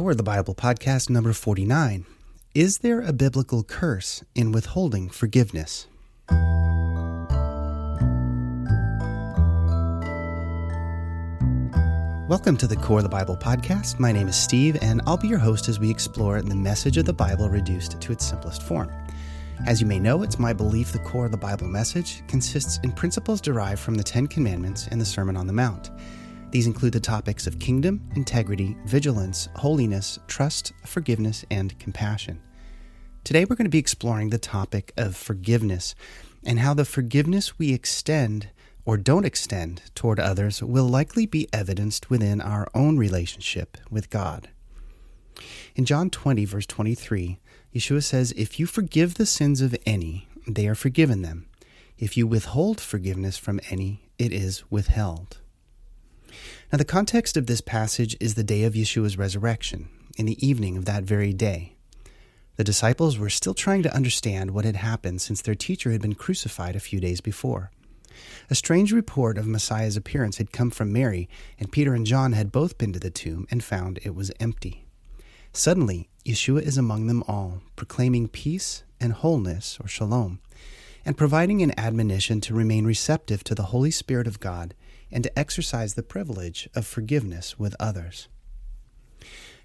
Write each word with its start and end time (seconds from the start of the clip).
Core 0.00 0.14
the 0.14 0.22
Bible 0.22 0.54
podcast 0.54 1.10
number 1.10 1.34
49. 1.34 2.06
Is 2.54 2.78
there 2.78 3.02
a 3.02 3.12
biblical 3.12 3.62
curse 3.62 4.24
in 4.34 4.50
withholding 4.50 5.10
forgiveness? 5.10 5.88
Welcome 12.30 12.56
to 12.56 12.66
the 12.66 12.78
Core 12.82 13.00
of 13.00 13.02
the 13.02 13.10
Bible 13.10 13.36
podcast. 13.36 14.00
My 14.00 14.10
name 14.10 14.26
is 14.26 14.36
Steve, 14.36 14.78
and 14.80 15.02
I'll 15.06 15.18
be 15.18 15.28
your 15.28 15.38
host 15.38 15.68
as 15.68 15.78
we 15.78 15.90
explore 15.90 16.40
the 16.40 16.54
message 16.54 16.96
of 16.96 17.04
the 17.04 17.12
Bible 17.12 17.50
reduced 17.50 18.00
to 18.00 18.10
its 18.10 18.24
simplest 18.24 18.62
form. 18.62 18.90
As 19.66 19.82
you 19.82 19.86
may 19.86 19.98
know, 19.98 20.22
it's 20.22 20.38
my 20.38 20.54
belief 20.54 20.92
the 20.92 20.98
core 21.00 21.26
of 21.26 21.30
the 21.32 21.36
Bible 21.36 21.68
message 21.68 22.26
consists 22.26 22.78
in 22.82 22.92
principles 22.92 23.42
derived 23.42 23.82
from 23.82 23.96
the 23.96 24.02
Ten 24.02 24.26
Commandments 24.26 24.88
and 24.90 24.98
the 24.98 25.04
Sermon 25.04 25.36
on 25.36 25.46
the 25.46 25.52
Mount. 25.52 25.90
These 26.50 26.66
include 26.66 26.94
the 26.94 27.00
topics 27.00 27.46
of 27.46 27.60
kingdom, 27.60 28.10
integrity, 28.16 28.76
vigilance, 28.84 29.48
holiness, 29.54 30.18
trust, 30.26 30.72
forgiveness, 30.84 31.44
and 31.50 31.78
compassion. 31.78 32.40
Today 33.22 33.44
we're 33.44 33.54
going 33.54 33.66
to 33.66 33.70
be 33.70 33.78
exploring 33.78 34.30
the 34.30 34.38
topic 34.38 34.92
of 34.96 35.14
forgiveness 35.14 35.94
and 36.44 36.58
how 36.58 36.74
the 36.74 36.84
forgiveness 36.84 37.58
we 37.58 37.72
extend 37.72 38.48
or 38.84 38.96
don't 38.96 39.26
extend 39.26 39.82
toward 39.94 40.18
others 40.18 40.60
will 40.60 40.88
likely 40.88 41.24
be 41.24 41.48
evidenced 41.52 42.10
within 42.10 42.40
our 42.40 42.66
own 42.74 42.96
relationship 42.96 43.76
with 43.88 44.10
God. 44.10 44.48
In 45.76 45.84
John 45.84 46.10
20, 46.10 46.44
verse 46.46 46.66
23, 46.66 47.38
Yeshua 47.72 48.02
says, 48.02 48.32
If 48.32 48.58
you 48.58 48.66
forgive 48.66 49.14
the 49.14 49.26
sins 49.26 49.60
of 49.60 49.76
any, 49.86 50.26
they 50.48 50.66
are 50.66 50.74
forgiven 50.74 51.22
them. 51.22 51.46
If 51.96 52.16
you 52.16 52.26
withhold 52.26 52.80
forgiveness 52.80 53.38
from 53.38 53.60
any, 53.70 54.10
it 54.18 54.32
is 54.32 54.64
withheld. 54.70 55.38
Now, 56.72 56.78
the 56.78 56.84
context 56.84 57.36
of 57.36 57.46
this 57.46 57.60
passage 57.60 58.16
is 58.20 58.34
the 58.34 58.44
day 58.44 58.62
of 58.62 58.74
Yeshua's 58.74 59.18
resurrection, 59.18 59.88
in 60.16 60.26
the 60.26 60.46
evening 60.46 60.76
of 60.76 60.84
that 60.84 61.02
very 61.02 61.32
day. 61.32 61.74
The 62.54 62.62
disciples 62.62 63.18
were 63.18 63.28
still 63.28 63.54
trying 63.54 63.82
to 63.82 63.92
understand 63.92 64.52
what 64.52 64.64
had 64.64 64.76
happened 64.76 65.20
since 65.20 65.42
their 65.42 65.56
teacher 65.56 65.90
had 65.90 66.00
been 66.00 66.14
crucified 66.14 66.76
a 66.76 66.80
few 66.80 67.00
days 67.00 67.20
before. 67.20 67.72
A 68.48 68.54
strange 68.54 68.92
report 68.92 69.36
of 69.36 69.48
Messiah's 69.48 69.96
appearance 69.96 70.38
had 70.38 70.52
come 70.52 70.70
from 70.70 70.92
Mary, 70.92 71.28
and 71.58 71.72
Peter 71.72 71.92
and 71.92 72.06
John 72.06 72.34
had 72.34 72.52
both 72.52 72.78
been 72.78 72.92
to 72.92 73.00
the 73.00 73.10
tomb 73.10 73.48
and 73.50 73.64
found 73.64 73.98
it 74.04 74.14
was 74.14 74.30
empty. 74.38 74.84
Suddenly, 75.52 76.08
Yeshua 76.24 76.62
is 76.62 76.78
among 76.78 77.08
them 77.08 77.24
all, 77.26 77.62
proclaiming 77.74 78.28
peace 78.28 78.84
and 79.00 79.12
wholeness, 79.12 79.76
or 79.80 79.88
shalom, 79.88 80.38
and 81.04 81.18
providing 81.18 81.62
an 81.62 81.76
admonition 81.76 82.40
to 82.42 82.54
remain 82.54 82.84
receptive 82.84 83.42
to 83.42 83.56
the 83.56 83.64
Holy 83.64 83.90
Spirit 83.90 84.28
of 84.28 84.38
God 84.38 84.74
and 85.12 85.24
to 85.24 85.38
exercise 85.38 85.94
the 85.94 86.02
privilege 86.02 86.68
of 86.74 86.86
forgiveness 86.86 87.58
with 87.58 87.74
others. 87.80 88.28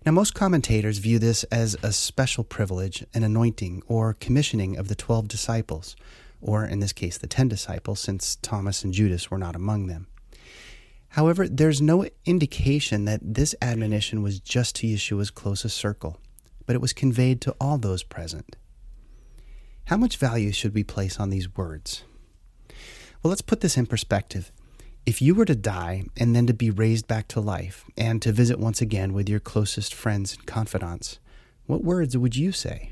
Now, 0.05 0.11
most 0.11 0.35
commentators 0.35 0.99
view 0.99 1.17
this 1.17 1.43
as 1.45 1.75
a 1.81 1.91
special 1.91 2.43
privilege, 2.43 3.05
an 3.13 3.23
anointing, 3.23 3.81
or 3.87 4.13
commissioning 4.13 4.77
of 4.77 4.87
the 4.87 4.95
twelve 4.95 5.27
disciples, 5.27 5.95
or 6.41 6.63
in 6.63 6.79
this 6.79 6.93
case, 6.93 7.17
the 7.17 7.27
ten 7.27 7.47
disciples, 7.47 7.99
since 7.99 8.35
Thomas 8.35 8.83
and 8.83 8.93
Judas 8.93 9.31
were 9.31 9.39
not 9.39 9.55
among 9.55 9.87
them. 9.87 10.07
However, 11.09 11.47
there's 11.47 11.81
no 11.81 12.07
indication 12.25 13.05
that 13.05 13.21
this 13.23 13.55
admonition 13.61 14.21
was 14.21 14.39
just 14.39 14.75
to 14.75 14.87
Yeshua's 14.87 15.31
closest 15.31 15.77
circle, 15.77 16.19
but 16.65 16.75
it 16.75 16.81
was 16.81 16.93
conveyed 16.93 17.41
to 17.41 17.55
all 17.59 17.77
those 17.77 18.03
present. 18.03 18.57
How 19.85 19.97
much 19.97 20.17
value 20.17 20.51
should 20.51 20.73
we 20.73 20.83
place 20.83 21.19
on 21.19 21.29
these 21.29 21.55
words? 21.55 22.03
Well, 23.23 23.29
let's 23.29 23.41
put 23.41 23.61
this 23.61 23.77
in 23.77 23.85
perspective. 23.85 24.51
If 25.05 25.21
you 25.21 25.35
were 25.35 25.45
to 25.45 25.55
die 25.55 26.05
and 26.17 26.35
then 26.35 26.47
to 26.47 26.53
be 26.53 26.71
raised 26.71 27.07
back 27.07 27.27
to 27.27 27.39
life 27.39 27.85
and 27.95 28.19
to 28.23 28.31
visit 28.31 28.59
once 28.59 28.81
again 28.81 29.13
with 29.13 29.29
your 29.29 29.39
closest 29.39 29.93
friends 29.93 30.35
and 30.35 30.47
confidants, 30.47 31.19
what 31.67 31.83
words 31.83 32.17
would 32.17 32.35
you 32.35 32.51
say? 32.51 32.91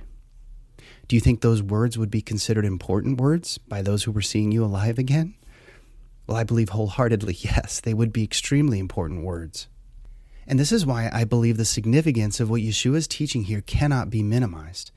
Do 1.07 1.15
you 1.15 1.19
think 1.19 1.41
those 1.41 1.63
words 1.63 1.97
would 1.97 2.11
be 2.11 2.21
considered 2.21 2.65
important 2.65 3.19
words 3.19 3.57
by 3.57 3.81
those 3.81 4.03
who 4.03 4.11
were 4.11 4.21
seeing 4.21 4.51
you 4.51 4.63
alive 4.63 4.99
again? 4.99 5.33
Well, 6.27 6.37
I 6.37 6.43
believe 6.43 6.69
wholeheartedly, 6.69 7.33
yes, 7.39 7.79
they 7.79 7.95
would 7.95 8.13
be 8.13 8.23
extremely 8.23 8.77
important 8.77 9.23
words. 9.23 9.67
And 10.45 10.59
this 10.59 10.71
is 10.71 10.85
why 10.85 11.09
I 11.11 11.23
believe 11.23 11.57
the 11.57 11.65
significance 11.65 12.39
of 12.39 12.47
what 12.47 12.61
Yeshua 12.61 12.97
is 12.97 13.07
teaching 13.07 13.45
here 13.45 13.61
cannot 13.61 14.11
be 14.11 14.21
minimized. 14.21 14.91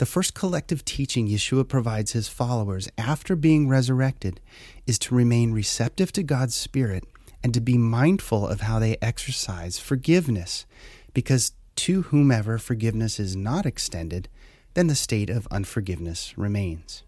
The 0.00 0.06
first 0.06 0.32
collective 0.32 0.82
teaching 0.86 1.28
Yeshua 1.28 1.68
provides 1.68 2.12
his 2.12 2.26
followers 2.26 2.88
after 2.96 3.36
being 3.36 3.68
resurrected 3.68 4.40
is 4.86 4.98
to 5.00 5.14
remain 5.14 5.52
receptive 5.52 6.10
to 6.12 6.22
God's 6.22 6.54
Spirit 6.54 7.04
and 7.44 7.52
to 7.52 7.60
be 7.60 7.76
mindful 7.76 8.48
of 8.48 8.62
how 8.62 8.78
they 8.78 8.96
exercise 9.02 9.78
forgiveness, 9.78 10.64
because 11.12 11.52
to 11.76 12.00
whomever 12.04 12.56
forgiveness 12.56 13.20
is 13.20 13.36
not 13.36 13.66
extended, 13.66 14.30
then 14.72 14.86
the 14.86 14.94
state 14.94 15.28
of 15.28 15.46
unforgiveness 15.50 16.32
remains. 16.38 17.02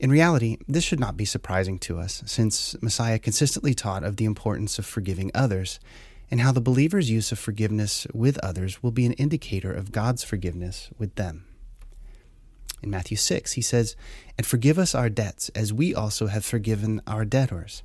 In 0.00 0.10
reality, 0.10 0.56
this 0.66 0.82
should 0.82 0.98
not 0.98 1.16
be 1.16 1.24
surprising 1.24 1.78
to 1.78 2.00
us, 2.00 2.24
since 2.26 2.74
Messiah 2.82 3.20
consistently 3.20 3.74
taught 3.74 4.02
of 4.02 4.16
the 4.16 4.24
importance 4.24 4.80
of 4.80 4.86
forgiving 4.86 5.30
others 5.36 5.78
and 6.30 6.40
how 6.40 6.52
the 6.52 6.60
believer's 6.60 7.10
use 7.10 7.32
of 7.32 7.38
forgiveness 7.38 8.06
with 8.12 8.38
others 8.38 8.82
will 8.82 8.90
be 8.90 9.06
an 9.06 9.12
indicator 9.14 9.72
of 9.72 9.92
God's 9.92 10.24
forgiveness 10.24 10.90
with 10.98 11.14
them. 11.14 11.44
In 12.82 12.90
Matthew 12.90 13.16
6, 13.16 13.52
he 13.52 13.62
says, 13.62 13.96
And 14.36 14.46
forgive 14.46 14.78
us 14.78 14.94
our 14.94 15.08
debts, 15.08 15.48
as 15.50 15.72
we 15.72 15.94
also 15.94 16.26
have 16.26 16.44
forgiven 16.44 17.00
our 17.06 17.24
debtors. 17.24 17.82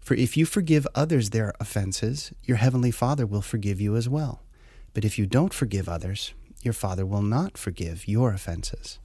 For 0.00 0.14
if 0.14 0.36
you 0.36 0.46
forgive 0.46 0.86
others 0.94 1.30
their 1.30 1.52
offenses, 1.60 2.32
your 2.44 2.56
heavenly 2.56 2.90
Father 2.90 3.26
will 3.26 3.42
forgive 3.42 3.80
you 3.80 3.94
as 3.94 4.08
well. 4.08 4.42
But 4.94 5.04
if 5.04 5.18
you 5.18 5.26
don't 5.26 5.52
forgive 5.52 5.88
others, 5.88 6.32
your 6.62 6.72
Father 6.72 7.04
will 7.04 7.22
not 7.22 7.58
forgive 7.58 8.08
your 8.08 8.32
offenses. 8.32 8.98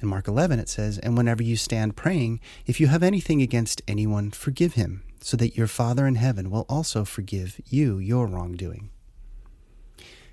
In 0.00 0.08
Mark 0.08 0.28
11, 0.28 0.58
it 0.58 0.68
says, 0.68 0.98
And 0.98 1.16
whenever 1.16 1.42
you 1.42 1.56
stand 1.56 1.96
praying, 1.96 2.40
if 2.66 2.80
you 2.80 2.88
have 2.88 3.02
anything 3.02 3.42
against 3.42 3.82
anyone, 3.88 4.30
forgive 4.30 4.74
him, 4.74 5.02
so 5.20 5.36
that 5.36 5.56
your 5.56 5.66
Father 5.66 6.06
in 6.06 6.14
heaven 6.14 6.50
will 6.50 6.66
also 6.68 7.04
forgive 7.04 7.60
you 7.66 7.98
your 7.98 8.26
wrongdoing. 8.26 8.90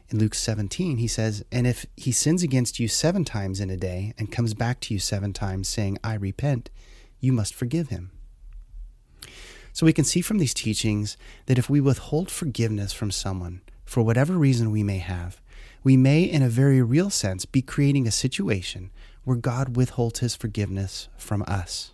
In 0.09 0.19
Luke 0.19 0.35
17, 0.35 0.97
he 0.97 1.07
says, 1.07 1.43
And 1.51 1.67
if 1.67 1.85
he 1.97 2.13
sins 2.13 2.41
against 2.41 2.79
you 2.79 2.87
seven 2.87 3.25
times 3.25 3.59
in 3.59 3.69
a 3.69 3.75
day 3.75 4.13
and 4.17 4.31
comes 4.31 4.53
back 4.53 4.79
to 4.81 4.93
you 4.93 4.99
seven 4.99 5.33
times 5.33 5.67
saying, 5.67 5.97
I 6.03 6.13
repent, 6.13 6.69
you 7.19 7.33
must 7.33 7.53
forgive 7.53 7.89
him. 7.89 8.11
So 9.73 9.85
we 9.85 9.93
can 9.93 10.05
see 10.05 10.21
from 10.21 10.37
these 10.37 10.53
teachings 10.53 11.17
that 11.45 11.57
if 11.59 11.69
we 11.69 11.81
withhold 11.81 12.31
forgiveness 12.31 12.93
from 12.93 13.11
someone, 13.11 13.61
for 13.85 14.01
whatever 14.01 14.33
reason 14.33 14.71
we 14.71 14.81
may 14.81 14.97
have, 14.99 15.41
we 15.83 15.97
may, 15.97 16.23
in 16.23 16.41
a 16.41 16.49
very 16.49 16.81
real 16.81 17.09
sense, 17.09 17.45
be 17.45 17.61
creating 17.61 18.07
a 18.07 18.11
situation 18.11 18.91
where 19.23 19.37
God 19.37 19.75
withholds 19.75 20.19
his 20.19 20.35
forgiveness 20.35 21.09
from 21.17 21.43
us. 21.47 21.91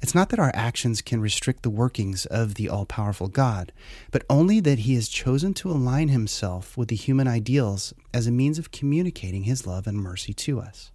It's 0.00 0.14
not 0.14 0.28
that 0.30 0.38
our 0.38 0.52
actions 0.54 1.02
can 1.02 1.20
restrict 1.20 1.62
the 1.62 1.70
workings 1.70 2.26
of 2.26 2.54
the 2.54 2.68
all 2.68 2.86
powerful 2.86 3.28
God, 3.28 3.72
but 4.10 4.24
only 4.28 4.60
that 4.60 4.80
He 4.80 4.94
has 4.94 5.08
chosen 5.08 5.54
to 5.54 5.70
align 5.70 6.08
Himself 6.08 6.76
with 6.76 6.88
the 6.88 6.96
human 6.96 7.28
ideals 7.28 7.94
as 8.12 8.26
a 8.26 8.32
means 8.32 8.58
of 8.58 8.70
communicating 8.70 9.44
His 9.44 9.66
love 9.66 9.86
and 9.86 9.98
mercy 9.98 10.32
to 10.34 10.60
us. 10.60 10.90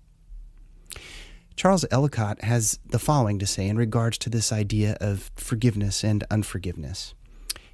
Charles 1.56 1.86
Ellicott 1.92 2.44
has 2.44 2.80
the 2.90 3.00
following 3.00 3.38
to 3.40 3.46
say 3.46 3.68
in 3.68 3.78
regards 3.78 4.18
to 4.20 4.30
this 4.30 4.52
idea 4.52 4.98
of 5.02 5.32
forgiveness 5.36 6.04
and 6.04 6.24
unforgiveness. 6.32 7.14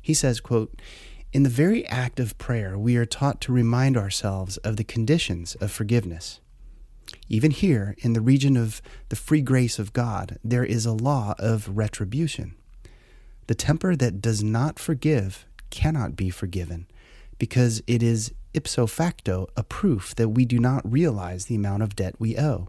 He 0.01 0.13
says, 0.13 0.39
quote, 0.39 0.81
In 1.31 1.43
the 1.43 1.49
very 1.49 1.85
act 1.87 2.19
of 2.19 2.37
prayer, 2.37 2.77
we 2.77 2.97
are 2.97 3.05
taught 3.05 3.39
to 3.41 3.51
remind 3.51 3.95
ourselves 3.95 4.57
of 4.57 4.77
the 4.77 4.83
conditions 4.83 5.55
of 5.55 5.71
forgiveness. 5.71 6.39
Even 7.29 7.51
here, 7.51 7.95
in 7.99 8.13
the 8.13 8.21
region 8.21 8.57
of 8.57 8.81
the 9.09 9.15
free 9.15 9.41
grace 9.41 9.79
of 9.79 9.93
God, 9.93 10.37
there 10.43 10.65
is 10.65 10.85
a 10.85 10.91
law 10.91 11.35
of 11.39 11.77
retribution. 11.77 12.55
The 13.47 13.55
temper 13.55 13.95
that 13.95 14.21
does 14.21 14.43
not 14.43 14.79
forgive 14.79 15.45
cannot 15.69 16.15
be 16.15 16.29
forgiven, 16.29 16.87
because 17.37 17.81
it 17.87 18.03
is 18.03 18.33
ipso 18.53 18.87
facto 18.87 19.47
a 19.55 19.63
proof 19.63 20.15
that 20.15 20.29
we 20.29 20.45
do 20.45 20.59
not 20.59 20.89
realize 20.89 21.45
the 21.45 21.55
amount 21.55 21.83
of 21.83 21.95
debt 21.95 22.15
we 22.19 22.37
owe. 22.37 22.67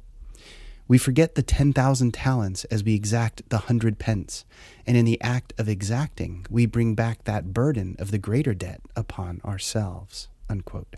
We 0.86 0.98
forget 0.98 1.34
the 1.34 1.42
10,000 1.42 2.14
talents 2.14 2.64
as 2.64 2.82
we 2.82 2.94
exact 2.94 3.48
the 3.50 3.58
hundred 3.58 3.98
pence, 3.98 4.44
and 4.86 4.96
in 4.96 5.04
the 5.04 5.20
act 5.20 5.52
of 5.58 5.68
exacting, 5.68 6.46
we 6.48 6.64
bring 6.64 6.94
back 6.94 7.24
that 7.24 7.52
burden 7.52 7.94
of 7.98 8.10
the 8.10 8.18
greater 8.18 8.54
debt 8.54 8.80
upon 8.96 9.40
ourselves. 9.44 10.28
Unquote. 10.48 10.96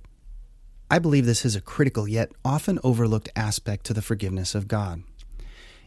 I 0.92 0.98
believe 0.98 1.25
this 1.25 1.44
is 1.44 1.54
a 1.54 1.60
critical 1.60 2.08
yet 2.08 2.32
often 2.44 2.81
overlooked 2.82 3.28
aspect 3.37 3.87
to 3.87 3.94
the 3.94 4.02
forgiveness 4.02 4.56
of 4.56 4.66
God. 4.66 5.04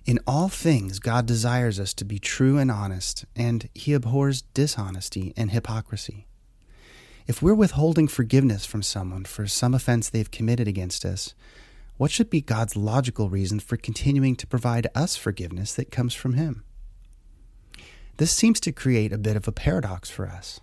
In 0.06 0.20
all 0.26 0.48
things, 0.48 1.00
God 1.00 1.26
desires 1.26 1.78
us 1.78 1.94
to 1.96 2.06
be 2.06 2.20
true 2.20 2.58
and 2.58 2.72
honest, 2.72 3.26
and 3.36 3.68
He 3.76 3.94
abhors 3.94 4.44
dishonesty 4.54 5.34
and 5.36 5.52
hypocrisy. 5.52 6.26
If 7.28 7.42
we're 7.42 7.54
withholding 7.54 8.08
forgiveness 8.08 8.66
from 8.66 8.82
someone 8.82 9.26
for 9.26 9.46
some 9.46 9.74
offense 9.74 10.10
they've 10.10 10.32
committed 10.32 10.70
against 10.70 11.04
us, 11.04 11.34
what 11.98 12.12
should 12.12 12.30
be 12.30 12.42
God's 12.42 12.76
logical 12.78 13.30
reason 13.30 13.60
for 13.60 13.76
continuing 13.76 14.38
to 14.38 14.48
provide 14.48 14.88
us 14.96 15.18
forgiveness 15.18 15.74
that 15.74 15.92
comes 15.92 16.14
from 16.14 16.34
Him? 16.34 16.64
This 18.18 18.32
seems 18.32 18.62
to 18.62 18.72
create 18.72 19.12
a 19.12 19.18
bit 19.18 19.36
of 19.36 19.50
a 19.50 19.54
paradox 19.54 20.10
for 20.10 20.28
us. 20.28 20.62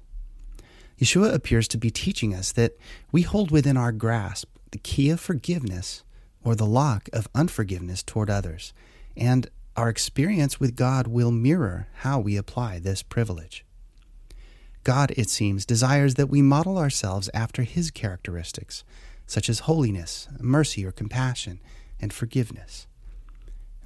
Yeshua 1.01 1.33
appears 1.33 1.67
to 1.69 1.79
be 1.79 1.91
teaching 1.91 2.35
us 2.35 2.53
that 2.53 2.79
we 3.11 3.23
hold 3.23 3.51
within 3.51 3.77
our 3.77 3.93
grasp 3.93 4.49
the 4.71 4.79
key 4.79 5.09
of 5.09 5.19
forgiveness 5.19 6.05
or 6.45 6.55
the 6.55 6.67
lock 6.67 7.09
of 7.13 7.29
unforgiveness 7.35 8.03
toward 8.03 8.29
others, 8.29 8.73
and 9.17 9.49
our 9.77 9.89
experience 9.89 10.61
with 10.61 10.77
God 10.77 11.07
will 11.07 11.31
mirror 11.31 11.89
how 12.01 12.21
we 12.21 12.37
apply 12.37 12.79
this 12.79 13.03
privilege. 13.03 13.65
God, 14.85 15.13
it 15.17 15.29
seems, 15.29 15.67
desires 15.67 16.15
that 16.15 16.29
we 16.29 16.43
model 16.43 16.79
ourselves 16.79 17.31
after 17.33 17.63
His 17.63 17.91
characteristics, 17.91 18.85
such 19.27 19.49
as 19.49 19.61
holiness, 19.61 20.29
mercy, 20.39 20.85
or 20.85 20.93
compassion, 20.93 21.61
and 22.01 22.13
forgiveness. 22.13 22.87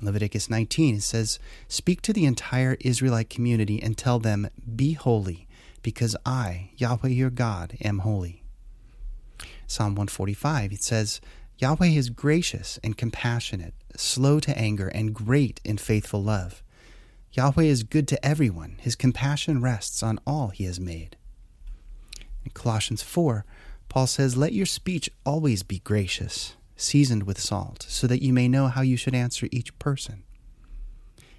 In 0.00 0.06
Leviticus 0.06 0.50
19, 0.50 0.96
it 0.96 1.02
says, 1.02 1.38
Speak 1.68 2.02
to 2.02 2.12
the 2.12 2.26
entire 2.26 2.76
Israelite 2.80 3.30
community 3.30 3.82
and 3.82 3.96
tell 3.96 4.18
them, 4.18 4.48
Be 4.74 4.92
holy, 4.92 5.46
because 5.84 6.16
I, 6.26 6.70
Yahweh 6.76 7.10
your 7.10 7.30
God, 7.30 7.76
am 7.80 8.00
holy. 8.00 8.42
Psalm 9.68 9.92
145, 9.92 10.72
it 10.72 10.82
says, 10.82 11.20
Yahweh 11.58 11.86
is 11.86 12.10
gracious 12.10 12.80
and 12.82 12.96
compassionate, 12.96 13.74
slow 13.94 14.40
to 14.40 14.58
anger, 14.58 14.88
and 14.88 15.14
great 15.14 15.60
in 15.62 15.78
faithful 15.78 16.20
love. 16.20 16.64
Yahweh 17.32 17.64
is 17.64 17.84
good 17.84 18.08
to 18.08 18.26
everyone. 18.26 18.76
His 18.80 18.96
compassion 18.96 19.60
rests 19.60 20.02
on 20.02 20.18
all 20.26 20.48
he 20.48 20.64
has 20.64 20.80
made. 20.80 21.16
In 22.44 22.50
Colossians 22.52 23.02
4, 23.02 23.44
Paul 23.88 24.06
says, 24.06 24.36
Let 24.36 24.52
your 24.52 24.66
speech 24.66 25.10
always 25.24 25.62
be 25.62 25.78
gracious, 25.80 26.56
seasoned 26.76 27.24
with 27.24 27.38
salt, 27.38 27.86
so 27.88 28.06
that 28.06 28.22
you 28.22 28.32
may 28.32 28.48
know 28.48 28.66
how 28.68 28.82
you 28.82 28.96
should 28.96 29.14
answer 29.14 29.48
each 29.52 29.78
person. 29.78 30.24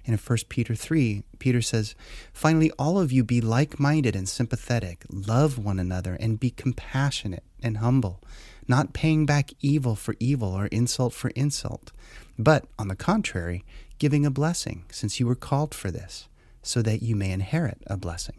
And 0.06 0.12
in 0.12 0.18
1 0.18 0.38
Peter 0.48 0.74
3, 0.74 1.24
Peter 1.40 1.60
says, 1.60 1.96
Finally, 2.32 2.70
all 2.78 2.98
of 2.98 3.10
you 3.10 3.24
be 3.24 3.40
like 3.40 3.80
minded 3.80 4.14
and 4.14 4.28
sympathetic, 4.28 5.04
love 5.10 5.58
one 5.58 5.80
another, 5.80 6.16
and 6.20 6.38
be 6.38 6.50
compassionate 6.50 7.42
and 7.60 7.78
humble, 7.78 8.22
not 8.68 8.92
paying 8.92 9.26
back 9.26 9.50
evil 9.60 9.96
for 9.96 10.14
evil 10.20 10.52
or 10.52 10.66
insult 10.66 11.12
for 11.12 11.30
insult, 11.30 11.90
but, 12.38 12.66
on 12.78 12.86
the 12.86 12.96
contrary, 12.96 13.64
giving 13.98 14.24
a 14.24 14.30
blessing, 14.30 14.84
since 14.90 15.18
you 15.18 15.26
were 15.26 15.34
called 15.34 15.74
for 15.74 15.90
this, 15.90 16.28
so 16.62 16.82
that 16.82 17.02
you 17.02 17.16
may 17.16 17.32
inherit 17.32 17.82
a 17.88 17.96
blessing. 17.96 18.36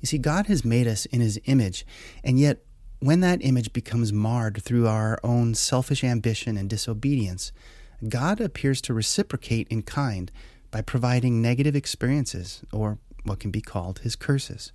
You 0.00 0.06
see, 0.06 0.18
God 0.18 0.46
has 0.46 0.64
made 0.64 0.86
us 0.86 1.06
in 1.06 1.20
His 1.20 1.40
image, 1.46 1.84
and 2.22 2.38
yet 2.38 2.58
when 3.00 3.20
that 3.20 3.44
image 3.44 3.72
becomes 3.72 4.12
marred 4.12 4.62
through 4.62 4.86
our 4.86 5.18
own 5.24 5.54
selfish 5.54 6.04
ambition 6.04 6.56
and 6.56 6.70
disobedience, 6.70 7.52
God 8.08 8.40
appears 8.40 8.80
to 8.82 8.94
reciprocate 8.94 9.68
in 9.68 9.82
kind 9.82 10.30
by 10.70 10.82
providing 10.82 11.40
negative 11.40 11.76
experiences, 11.76 12.62
or 12.72 12.98
what 13.22 13.40
can 13.40 13.50
be 13.50 13.60
called 13.60 14.00
his 14.00 14.16
curses. 14.16 14.72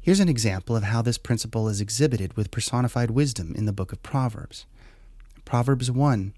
Here's 0.00 0.20
an 0.20 0.28
example 0.28 0.76
of 0.76 0.84
how 0.84 1.02
this 1.02 1.18
principle 1.18 1.68
is 1.68 1.80
exhibited 1.80 2.36
with 2.36 2.50
personified 2.50 3.10
wisdom 3.10 3.54
in 3.56 3.66
the 3.66 3.72
book 3.72 3.92
of 3.92 4.02
Proverbs. 4.02 4.64
Proverbs 5.44 5.90
1 5.90 6.32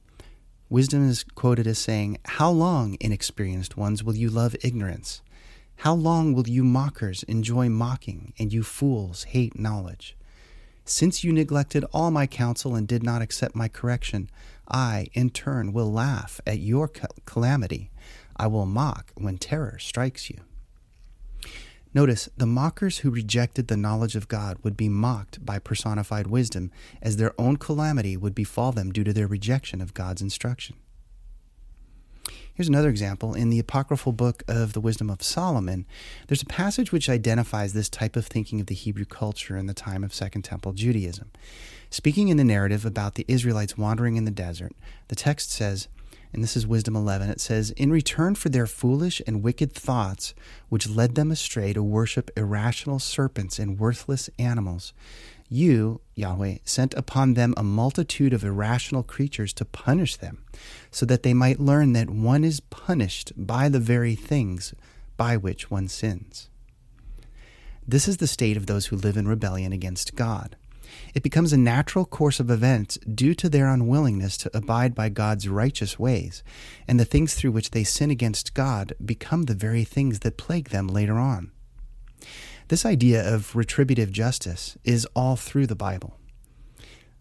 Wisdom 0.69 1.09
is 1.09 1.25
quoted 1.35 1.67
as 1.67 1.79
saying, 1.79 2.19
How 2.25 2.51
long, 2.51 2.97
inexperienced 3.01 3.77
ones, 3.77 4.05
will 4.05 4.17
you 4.17 4.31
love 4.31 4.55
ignorance? 4.63 5.21
How 5.79 5.95
long 5.95 6.33
will 6.33 6.49
you 6.49 6.63
mockers 6.63 7.23
enjoy 7.25 7.69
mocking, 7.69 8.33
and 8.39 8.53
you 8.53 8.63
fools 8.63 9.25
hate 9.25 9.59
knowledge? 9.59 10.17
Since 10.85 11.25
you 11.25 11.33
neglected 11.33 11.85
all 11.93 12.11
my 12.11 12.27
counsel 12.27 12.75
and 12.75 12.87
did 12.87 13.03
not 13.03 13.23
accept 13.23 13.55
my 13.55 13.69
correction, 13.69 14.31
I, 14.71 15.09
in 15.13 15.31
turn, 15.31 15.73
will 15.73 15.91
laugh 15.93 16.41
at 16.47 16.61
your 16.61 16.89
calamity. 17.25 17.91
I 18.37 18.47
will 18.47 18.67
mock 18.67 19.13
when 19.17 19.39
terror 19.39 19.79
strikes 19.79 20.31
you. 20.31 20.41
Notice, 21.93 22.29
the 22.37 22.47
mockers 22.47 22.99
who 22.99 23.11
rejected 23.11 23.67
the 23.67 23.77
knowledge 23.77 24.15
of 24.15 24.29
God 24.29 24.59
would 24.63 24.77
be 24.77 24.89
mocked 24.89 25.45
by 25.45 25.59
personified 25.59 26.29
wisdom, 26.29 26.71
as 27.03 27.17
their 27.17 27.39
own 27.39 27.57
calamity 27.57 28.17
would 28.17 28.35
befall 28.35 28.71
them 28.71 28.93
due 28.93 29.03
to 29.03 29.13
their 29.13 29.27
rejection 29.27 29.81
of 29.81 29.93
God's 29.93 30.23
instruction. 30.23 30.77
Here's 32.61 32.69
another 32.69 32.91
example. 32.91 33.33
In 33.33 33.49
the 33.49 33.59
apocryphal 33.59 34.13
book 34.13 34.43
of 34.47 34.75
the 34.75 34.83
Wisdom 34.83 35.09
of 35.09 35.23
Solomon, 35.23 35.87
there's 36.27 36.43
a 36.43 36.45
passage 36.45 36.93
which 36.93 37.09
identifies 37.09 37.73
this 37.73 37.89
type 37.89 38.17
of 38.17 38.27
thinking 38.27 38.61
of 38.61 38.67
the 38.67 38.75
Hebrew 38.75 39.07
culture 39.07 39.57
in 39.57 39.65
the 39.65 39.73
time 39.73 40.05
of 40.05 40.13
Second 40.13 40.43
Temple 40.43 40.75
Judaism. 40.75 41.31
Speaking 41.89 42.29
in 42.29 42.37
the 42.37 42.45
narrative 42.45 42.85
about 42.85 43.15
the 43.15 43.25
Israelites 43.29 43.79
wandering 43.79 44.17
in 44.17 44.27
the 44.27 44.31
desert, 44.31 44.73
the 45.09 45.17
text 45.17 45.51
says, 45.51 45.89
and 46.35 46.43
this 46.43 46.55
is 46.55 46.67
Wisdom 46.67 46.97
11, 46.97 47.31
it 47.31 47.41
says, 47.41 47.71
In 47.79 47.91
return 47.91 48.35
for 48.35 48.51
their 48.51 48.67
foolish 48.67 49.23
and 49.27 49.43
wicked 49.43 49.73
thoughts, 49.73 50.35
which 50.69 50.87
led 50.87 51.15
them 51.15 51.31
astray 51.31 51.73
to 51.73 51.83
worship 51.83 52.31
irrational 52.37 52.99
serpents 52.99 53.59
and 53.59 53.79
worthless 53.79 54.29
animals, 54.39 54.93
you, 55.51 56.01
Yahweh, 56.15 56.59
sent 56.65 56.95
upon 56.95 57.35
them 57.35 57.53
a 57.57 57.63
multitude 57.63 58.33
of 58.33 58.45
irrational 58.45 59.03
creatures 59.03 59.53
to 59.55 59.65
punish 59.65 60.17
them, 60.17 60.45
so 60.91 61.05
that 61.05 61.25
they 61.25 61.35
might 61.35 61.59
learn 61.59 61.93
that 61.93 62.09
one 62.09 62.45
is 62.45 62.61
punished 62.61 63.33
by 63.37 63.69
the 63.69 63.81
very 63.81 64.15
things 64.15 64.73
by 65.17 65.37
which 65.37 65.71
one 65.71 65.89
sins. 65.89 66.49
This 67.87 68.07
is 68.07 68.19
the 68.19 68.29
state 68.29 68.57
of 68.57 68.67
those 68.67 68.87
who 68.87 68.97
live 68.97 69.17
in 69.17 69.27
rebellion 69.27 69.73
against 69.73 70.15
God. 70.15 70.57
It 71.15 71.23
becomes 71.23 71.53
a 71.53 71.59
natural 71.59 72.05
course 72.05 72.39
of 72.39 72.51
events 72.51 72.99
due 72.99 73.35
to 73.35 73.49
their 73.49 73.69
unwillingness 73.69 74.37
to 74.39 74.57
abide 74.57 74.95
by 74.95 75.09
God's 75.09 75.49
righteous 75.49 75.99
ways, 75.99 76.45
and 76.87 76.99
the 76.99 77.05
things 77.05 77.35
through 77.35 77.53
which 77.53 77.73
they 77.73 77.85
sin 77.85 78.11
against 78.11 78.55
God 78.55 78.95
become 79.05 79.43
the 79.43 79.55
very 79.55 79.85
things 79.85 80.21
that 80.21 80.37
plague 80.37 80.69
them 80.71 80.87
later 80.87 81.19
on. 81.19 81.51
This 82.71 82.87
idea 82.87 83.29
of 83.29 83.57
retributive 83.57 84.13
justice 84.13 84.79
is 84.85 85.05
all 85.07 85.35
through 85.35 85.67
the 85.67 85.75
Bible. 85.75 86.17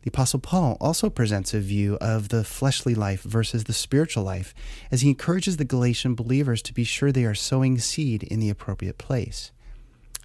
The 0.04 0.10
Apostle 0.10 0.40
Paul 0.40 0.78
also 0.80 1.10
presents 1.10 1.56
a 1.56 1.60
view 1.60 1.98
of 2.00 2.30
the 2.30 2.44
fleshly 2.44 2.94
life 2.94 3.24
versus 3.24 3.64
the 3.64 3.74
spiritual 3.74 4.24
life 4.24 4.54
as 4.92 5.02
he 5.02 5.10
encourages 5.10 5.58
the 5.58 5.66
Galatian 5.66 6.14
believers 6.14 6.62
to 6.62 6.72
be 6.72 6.84
sure 6.84 7.12
they 7.12 7.26
are 7.26 7.34
sowing 7.34 7.80
seed 7.80 8.22
in 8.22 8.40
the 8.40 8.52
appropriate 8.52 9.00
place. 9.00 9.52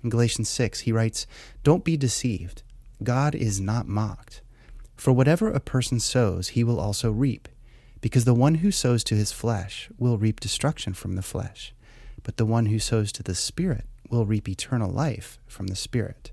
In 0.02 0.10
Galatians 0.10 0.50
6, 0.50 0.80
he 0.80 0.92
writes, 0.92 1.26
Don't 1.62 1.84
be 1.84 1.96
deceived. 1.96 2.62
God 3.02 3.34
is 3.34 3.62
not 3.62 3.88
mocked. 3.88 4.42
For 4.94 5.10
whatever 5.10 5.48
a 5.48 5.58
person 5.58 6.00
sows, 6.00 6.48
he 6.48 6.62
will 6.62 6.78
also 6.78 7.10
reap, 7.10 7.48
because 8.02 8.26
the 8.26 8.34
one 8.34 8.56
who 8.56 8.70
sows 8.70 9.02
to 9.04 9.14
his 9.14 9.32
flesh 9.32 9.88
will 9.96 10.18
reap 10.18 10.38
destruction 10.38 10.92
from 10.92 11.16
the 11.16 11.22
flesh, 11.22 11.72
but 12.22 12.36
the 12.36 12.44
one 12.44 12.66
who 12.66 12.78
sows 12.78 13.10
to 13.12 13.22
the 13.22 13.34
Spirit 13.34 13.86
will 14.10 14.26
reap 14.26 14.48
eternal 14.48 14.90
life 14.90 15.38
from 15.46 15.68
the 15.68 15.76
Spirit. 15.76 16.32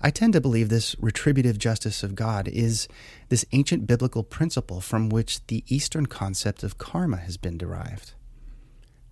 I 0.00 0.10
tend 0.10 0.34
to 0.34 0.40
believe 0.40 0.68
this 0.68 0.94
retributive 0.98 1.58
justice 1.58 2.02
of 2.02 2.14
God 2.14 2.46
is 2.48 2.88
this 3.30 3.46
ancient 3.52 3.86
biblical 3.86 4.22
principle 4.22 4.80
from 4.80 5.08
which 5.08 5.46
the 5.46 5.64
Eastern 5.68 6.06
concept 6.06 6.62
of 6.62 6.76
karma 6.76 7.16
has 7.16 7.36
been 7.36 7.56
derived. 7.56 8.12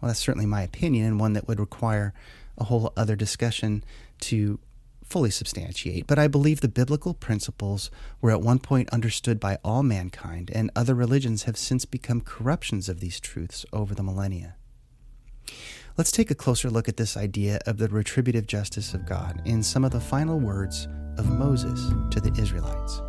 Well, 0.01 0.09
that's 0.09 0.21
certainly 0.21 0.47
my 0.47 0.63
opinion, 0.63 1.07
and 1.07 1.21
one 1.21 1.33
that 1.33 1.49
would 1.49 1.61
require 1.61 2.13
a 2.59 2.65
whole 2.65 2.93
other 2.97 3.17
discussion 3.17 3.85
to 4.21 4.59
fully 5.13 5.31
substantiate, 5.31 6.07
but 6.07 6.19
I 6.19 6.27
believe 6.27 6.61
the 6.61 6.69
biblical 6.69 7.13
principles 7.13 7.91
were 8.21 8.31
at 8.31 8.41
one 8.41 8.59
point 8.59 8.89
understood 8.91 9.39
by 9.39 9.59
all 9.63 9.83
mankind, 9.83 10.51
and 10.55 10.71
other 10.75 10.95
religions 10.95 11.45
have 11.45 11.57
since 11.57 11.85
become 11.85 12.21
corruptions 12.21 12.89
of 12.89 13.01
these 13.01 13.21
truths 13.21 13.67
over 13.73 13.95
the 13.95 14.03
millennia. 14.03 14.57
Let's 15.99 16.11
take 16.11 16.31
a 16.31 16.35
closer 16.35 16.71
look 16.71 16.89
at 16.89 16.97
this 16.97 17.19
idea 17.19 17.59
of 17.67 17.77
the 17.77 17.87
retributive 17.87 18.47
justice 18.47 18.95
of 18.95 19.05
God 19.05 19.43
in 19.45 19.63
some 19.63 19.85
of 19.85 19.91
the 19.91 20.01
final 20.01 20.41
words 20.41 20.89
of 21.19 21.29
Moses 21.29 21.79
to 22.11 22.19
the 22.19 22.33
Israelites. 22.41 23.01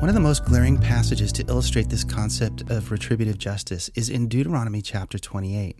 One 0.00 0.08
of 0.08 0.14
the 0.14 0.20
most 0.20 0.44
glaring 0.44 0.76
passages 0.76 1.30
to 1.34 1.44
illustrate 1.46 1.88
this 1.88 2.02
concept 2.02 2.68
of 2.68 2.90
retributive 2.90 3.38
justice 3.38 3.88
is 3.94 4.10
in 4.10 4.26
Deuteronomy 4.26 4.82
chapter 4.82 5.20
28. 5.20 5.78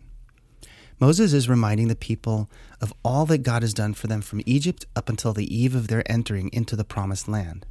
Moses 1.04 1.34
is 1.34 1.50
reminding 1.50 1.88
the 1.88 1.94
people 1.94 2.48
of 2.80 2.94
all 3.04 3.26
that 3.26 3.42
God 3.42 3.60
has 3.60 3.74
done 3.74 3.92
for 3.92 4.06
them 4.06 4.22
from 4.22 4.40
Egypt 4.46 4.86
up 4.96 5.10
until 5.10 5.34
the 5.34 5.54
eve 5.54 5.74
of 5.74 5.88
their 5.88 6.02
entering 6.10 6.48
into 6.50 6.76
the 6.76 6.82
promised 6.82 7.28
land. 7.28 7.66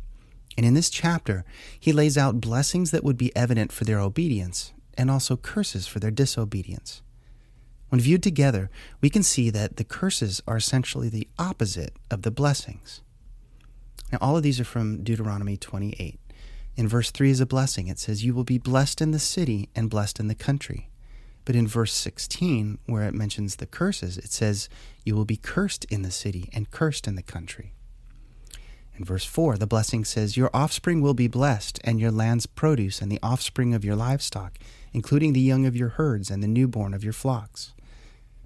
And 0.56 0.68
in 0.68 0.76
this 0.76 0.92
chapter, 0.92 1.44
he 1.80 1.92
lays 1.92 2.16
out 2.16 2.40
blessings 2.40 2.92
that 2.92 3.04
would 3.04 3.18
be 3.18 3.36
evident 3.36 3.72
for 3.72 3.86
their 3.86 4.00
obedience 4.00 4.72
and 4.96 5.10
also 5.10 5.36
curses 5.36 5.88
for 5.88 5.98
their 5.98 6.12
disobedience. 6.12 7.02
When 7.90 8.00
viewed 8.00 8.22
together, 8.22 8.70
we 9.02 9.10
can 9.10 9.24
see 9.24 9.50
that 9.50 9.78
the 9.78 9.84
curses 9.84 10.44
are 10.48 10.58
essentially 10.58 11.10
the 11.10 11.28
opposite 11.40 11.96
of 12.12 12.22
the 12.22 12.30
blessings. 12.30 13.02
Now, 14.12 14.20
all 14.22 14.38
of 14.38 14.44
these 14.44 14.60
are 14.60 14.64
from 14.64 15.04
Deuteronomy 15.04 15.58
28. 15.58 16.20
In 16.76 16.88
verse 16.88 17.10
3 17.10 17.32
is 17.32 17.42
a 17.42 17.48
blessing. 17.48 17.88
It 17.88 17.98
says, 17.98 18.24
You 18.24 18.36
will 18.36 18.44
be 18.44 18.60
blessed 18.60 19.02
in 19.02 19.10
the 19.10 19.18
city 19.18 19.70
and 19.74 19.90
blessed 19.90 20.20
in 20.20 20.28
the 20.28 20.36
country. 20.36 20.92
But 21.46 21.56
in 21.56 21.68
verse 21.68 21.94
16, 21.94 22.80
where 22.86 23.04
it 23.04 23.14
mentions 23.14 23.58
the 23.58 23.66
curses, 23.66 24.18
it 24.18 24.32
says, 24.32 24.70
You 25.04 25.16
will 25.16 25.26
be 25.26 25.38
cursed 25.38 25.86
in 25.86 26.02
the 26.02 26.12
city 26.12 26.50
and 26.54 26.72
cursed 26.72 27.08
in 27.08 27.16
the 27.16 27.24
country. 27.24 27.74
In 28.96 29.04
verse 29.04 29.26
4, 29.26 29.58
the 29.58 29.68
blessing 29.68 30.06
says, 30.06 30.38
Your 30.38 30.52
offspring 30.54 31.02
will 31.02 31.16
be 31.16 31.28
blessed, 31.28 31.80
and 31.84 32.00
your 32.00 32.12
land's 32.12 32.46
produce, 32.46 33.02
and 33.02 33.12
the 33.12 33.20
offspring 33.24 33.74
of 33.74 33.84
your 33.84 33.96
livestock, 33.96 34.58
including 34.94 35.34
the 35.34 35.42
young 35.42 35.66
of 35.66 35.76
your 35.76 35.90
herds 35.90 36.30
and 36.30 36.44
the 36.44 36.48
newborn 36.48 36.94
of 36.94 37.04
your 37.04 37.14
flocks. 37.14 37.74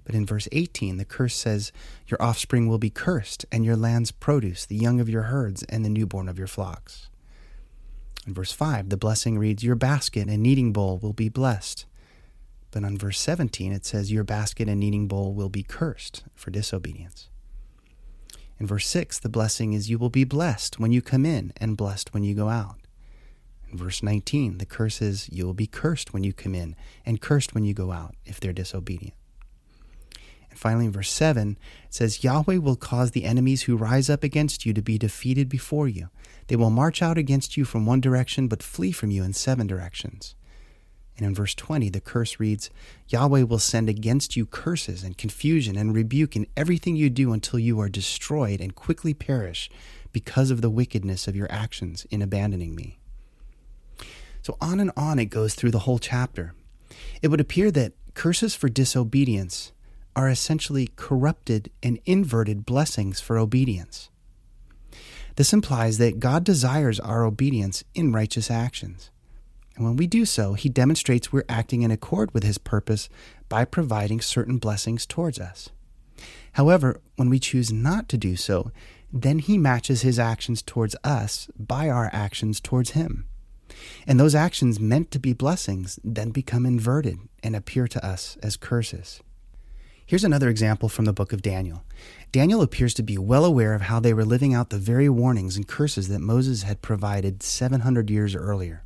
But 0.04 0.14
in 0.14 0.24
verse 0.24 0.48
18, 0.52 0.96
the 0.96 1.04
curse 1.04 1.34
says, 1.34 1.70
Your 2.06 2.20
offspring 2.20 2.66
will 2.66 2.78
be 2.78 2.88
cursed, 2.88 3.44
and 3.52 3.62
your 3.62 3.76
land's 3.76 4.10
produce, 4.10 4.64
the 4.64 4.74
young 4.74 5.00
of 5.00 5.08
your 5.08 5.24
herds, 5.24 5.64
and 5.64 5.84
the 5.84 5.90
newborn 5.90 6.30
of 6.30 6.38
your 6.38 6.46
flocks. 6.46 7.10
In 8.26 8.32
verse 8.32 8.52
5, 8.52 8.88
the 8.88 8.96
blessing 8.96 9.38
reads, 9.38 9.62
Your 9.62 9.74
basket 9.74 10.28
and 10.28 10.42
kneading 10.42 10.72
bowl 10.72 10.96
will 10.96 11.12
be 11.12 11.28
blessed. 11.28 11.84
But 12.70 12.84
on 12.84 12.98
verse 12.98 13.18
17, 13.20 13.72
it 13.72 13.86
says, 13.86 14.12
Your 14.12 14.24
basket 14.24 14.68
and 14.68 14.80
kneading 14.80 15.08
bowl 15.08 15.32
will 15.32 15.48
be 15.48 15.62
cursed 15.62 16.24
for 16.34 16.50
disobedience. 16.50 17.28
In 18.58 18.66
verse 18.66 18.86
6, 18.88 19.20
the 19.20 19.28
blessing 19.28 19.72
is, 19.72 19.88
You 19.88 19.98
will 19.98 20.10
be 20.10 20.24
blessed 20.24 20.78
when 20.78 20.92
you 20.92 21.00
come 21.00 21.24
in, 21.24 21.52
and 21.56 21.76
blessed 21.76 22.12
when 22.12 22.24
you 22.24 22.34
go 22.34 22.48
out. 22.48 22.76
In 23.70 23.78
verse 23.78 24.02
19, 24.02 24.58
the 24.58 24.66
curse 24.66 25.00
is, 25.00 25.28
You 25.30 25.46
will 25.46 25.54
be 25.54 25.66
cursed 25.66 26.12
when 26.12 26.24
you 26.24 26.32
come 26.32 26.54
in, 26.54 26.74
and 27.06 27.20
cursed 27.20 27.54
when 27.54 27.64
you 27.64 27.72
go 27.72 27.92
out, 27.92 28.14
if 28.26 28.40
they're 28.40 28.52
disobedient 28.52 29.14
And 30.50 30.58
finally, 30.58 30.86
in 30.86 30.92
verse 30.92 31.10
7, 31.10 31.56
it 31.86 31.94
says, 31.94 32.24
Yahweh 32.24 32.56
will 32.56 32.76
cause 32.76 33.12
the 33.12 33.24
enemies 33.24 33.62
who 33.62 33.76
rise 33.76 34.10
up 34.10 34.22
against 34.22 34.66
you 34.66 34.74
to 34.74 34.82
be 34.82 34.98
defeated 34.98 35.48
before 35.48 35.88
you. 35.88 36.08
They 36.48 36.56
will 36.56 36.70
march 36.70 37.00
out 37.00 37.16
against 37.16 37.56
you 37.56 37.64
from 37.64 37.86
one 37.86 38.00
direction, 38.00 38.48
but 38.48 38.62
flee 38.62 38.92
from 38.92 39.10
you 39.10 39.22
in 39.22 39.32
seven 39.32 39.66
directions. 39.66 40.34
And 41.18 41.26
in 41.26 41.34
verse 41.34 41.54
20, 41.54 41.90
the 41.90 42.00
curse 42.00 42.38
reads, 42.38 42.70
Yahweh 43.08 43.42
will 43.42 43.58
send 43.58 43.88
against 43.88 44.36
you 44.36 44.46
curses 44.46 45.02
and 45.02 45.18
confusion 45.18 45.76
and 45.76 45.94
rebuke 45.94 46.36
in 46.36 46.46
everything 46.56 46.94
you 46.94 47.10
do 47.10 47.32
until 47.32 47.58
you 47.58 47.80
are 47.80 47.88
destroyed 47.88 48.60
and 48.60 48.76
quickly 48.76 49.14
perish 49.14 49.68
because 50.12 50.52
of 50.52 50.62
the 50.62 50.70
wickedness 50.70 51.26
of 51.26 51.34
your 51.34 51.50
actions 51.50 52.06
in 52.10 52.22
abandoning 52.22 52.76
me. 52.76 52.98
So 54.42 54.56
on 54.60 54.78
and 54.78 54.92
on 54.96 55.18
it 55.18 55.26
goes 55.26 55.54
through 55.54 55.72
the 55.72 55.80
whole 55.80 55.98
chapter. 55.98 56.54
It 57.20 57.28
would 57.28 57.40
appear 57.40 57.72
that 57.72 57.94
curses 58.14 58.54
for 58.54 58.68
disobedience 58.68 59.72
are 60.14 60.28
essentially 60.28 60.90
corrupted 60.96 61.70
and 61.82 61.98
inverted 62.04 62.64
blessings 62.64 63.20
for 63.20 63.38
obedience. 63.38 64.08
This 65.36 65.52
implies 65.52 65.98
that 65.98 66.18
God 66.20 66.44
desires 66.44 66.98
our 66.98 67.24
obedience 67.24 67.84
in 67.94 68.12
righteous 68.12 68.50
actions. 68.50 69.10
And 69.78 69.86
when 69.86 69.96
we 69.96 70.08
do 70.08 70.24
so, 70.24 70.54
He 70.54 70.68
demonstrates 70.68 71.32
we're 71.32 71.44
acting 71.48 71.82
in 71.82 71.92
accord 71.92 72.34
with 72.34 72.42
His 72.42 72.58
purpose 72.58 73.08
by 73.48 73.64
providing 73.64 74.20
certain 74.20 74.58
blessings 74.58 75.06
towards 75.06 75.38
us. 75.38 75.70
However, 76.54 77.00
when 77.14 77.30
we 77.30 77.38
choose 77.38 77.72
not 77.72 78.08
to 78.08 78.18
do 78.18 78.34
so, 78.34 78.72
then 79.12 79.38
He 79.38 79.56
matches 79.56 80.02
His 80.02 80.18
actions 80.18 80.62
towards 80.62 80.96
us 81.04 81.48
by 81.56 81.88
our 81.88 82.10
actions 82.12 82.60
towards 82.60 82.90
Him. 82.90 83.26
And 84.04 84.18
those 84.18 84.34
actions 84.34 84.80
meant 84.80 85.12
to 85.12 85.20
be 85.20 85.32
blessings 85.32 86.00
then 86.02 86.30
become 86.30 86.66
inverted 86.66 87.20
and 87.44 87.54
appear 87.54 87.86
to 87.86 88.04
us 88.04 88.36
as 88.42 88.56
curses. 88.56 89.20
Here's 90.04 90.24
another 90.24 90.48
example 90.48 90.88
from 90.88 91.04
the 91.04 91.12
book 91.12 91.32
of 91.32 91.42
Daniel. 91.42 91.84
Daniel 92.32 92.62
appears 92.62 92.94
to 92.94 93.04
be 93.04 93.16
well 93.16 93.44
aware 93.44 93.74
of 93.74 93.82
how 93.82 94.00
they 94.00 94.14
were 94.14 94.24
living 94.24 94.54
out 94.54 94.70
the 94.70 94.78
very 94.78 95.08
warnings 95.08 95.56
and 95.56 95.68
curses 95.68 96.08
that 96.08 96.18
Moses 96.18 96.64
had 96.64 96.82
provided 96.82 97.44
700 97.44 98.10
years 98.10 98.34
earlier. 98.34 98.82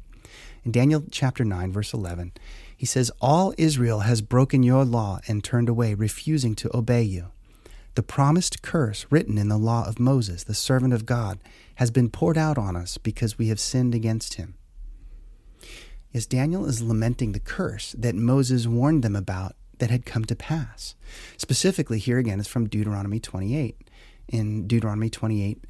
In 0.65 0.71
Daniel 0.71 1.03
chapter 1.11 1.45
9, 1.45 1.73
verse 1.73 1.93
11, 1.93 2.33
he 2.77 2.87
says, 2.87 3.11
All 3.21 3.53
Israel 3.59 4.01
has 4.01 4.23
broken 4.23 4.63
your 4.63 4.85
law 4.85 5.19
and 5.27 5.43
turned 5.43 5.69
away, 5.69 5.95
refusing 5.95 6.55
to 6.57 6.77
obey 6.77 7.03
you. 7.03 7.33
The 7.95 8.03
promised 8.03 8.63
curse 8.63 9.05
written 9.11 9.39
in 9.39 9.49
the 9.49 9.59
law 9.59 9.87
of 9.87 9.99
Moses, 9.99 10.45
the 10.45 10.55
servant 10.55 10.95
of 10.95 11.05
God, 11.05 11.41
has 11.77 11.91
been 11.91 12.09
poured 12.09 12.39
out 12.39 12.59
on 12.59 12.77
us 12.77 12.97
because 12.97 13.39
we 13.39 13.49
have 13.49 13.61
sinned 13.61 13.95
against 13.95 14.35
him. 14.35 14.55
As 16.15 16.27
Daniel 16.27 16.65
is 16.67 16.83
lamenting 16.83 17.33
the 17.33 17.41
curse 17.41 17.93
that 17.99 18.15
Moses 18.15 18.67
warned 18.67 19.03
them 19.03 19.17
about 19.17 19.57
that 19.79 19.91
had 19.91 20.07
come 20.07 20.25
to 20.27 20.37
pass. 20.37 20.95
Specifically, 21.37 21.99
here 21.99 22.19
again 22.19 22.39
is 22.39 22.47
from 22.47 22.69
Deuteronomy 22.69 23.19
28. 23.19 23.77
In 24.29 24.67
Deuteronomy 24.69 25.11
28, 25.11 25.65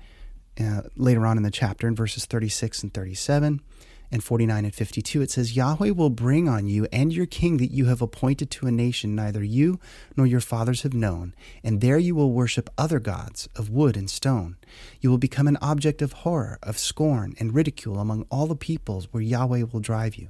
uh, 0.61 0.83
later 0.97 1.27
on 1.27 1.39
in 1.39 1.43
the 1.43 1.51
chapter, 1.51 1.89
in 1.89 1.97
verses 1.97 2.27
36 2.27 2.83
and 2.83 2.93
37 2.93 3.63
and 4.13 4.23
49 4.23 4.67
and 4.67 4.75
52, 4.75 5.23
it 5.23 5.31
says, 5.31 5.57
Yahweh 5.57 5.91
will 5.91 6.11
bring 6.11 6.47
on 6.47 6.67
you 6.67 6.87
and 6.93 7.13
your 7.13 7.25
king 7.25 7.57
that 7.57 7.73
you 7.73 7.87
have 7.87 8.03
appointed 8.03 8.51
to 8.51 8.67
a 8.67 8.71
nation 8.71 9.15
neither 9.15 9.43
you 9.43 9.81
nor 10.17 10.27
your 10.27 10.41
fathers 10.41 10.83
have 10.83 10.93
known, 10.93 11.35
and 11.65 11.81
there 11.81 11.99
you 11.99 12.15
will 12.15 12.31
worship 12.31 12.69
other 12.77 13.01
gods 13.01 13.49
of 13.57 13.71
wood 13.71 13.97
and 13.97 14.11
stone. 14.11 14.57
You 15.01 15.09
will 15.09 15.19
become 15.19 15.49
an 15.49 15.57
object 15.63 16.03
of 16.03 16.13
horror, 16.13 16.59
of 16.63 16.79
scorn, 16.79 17.35
and 17.41 17.55
ridicule 17.55 17.99
among 17.99 18.27
all 18.31 18.47
the 18.47 18.55
peoples 18.55 19.09
where 19.11 19.23
Yahweh 19.23 19.65
will 19.73 19.81
drive 19.81 20.17
you. 20.17 20.29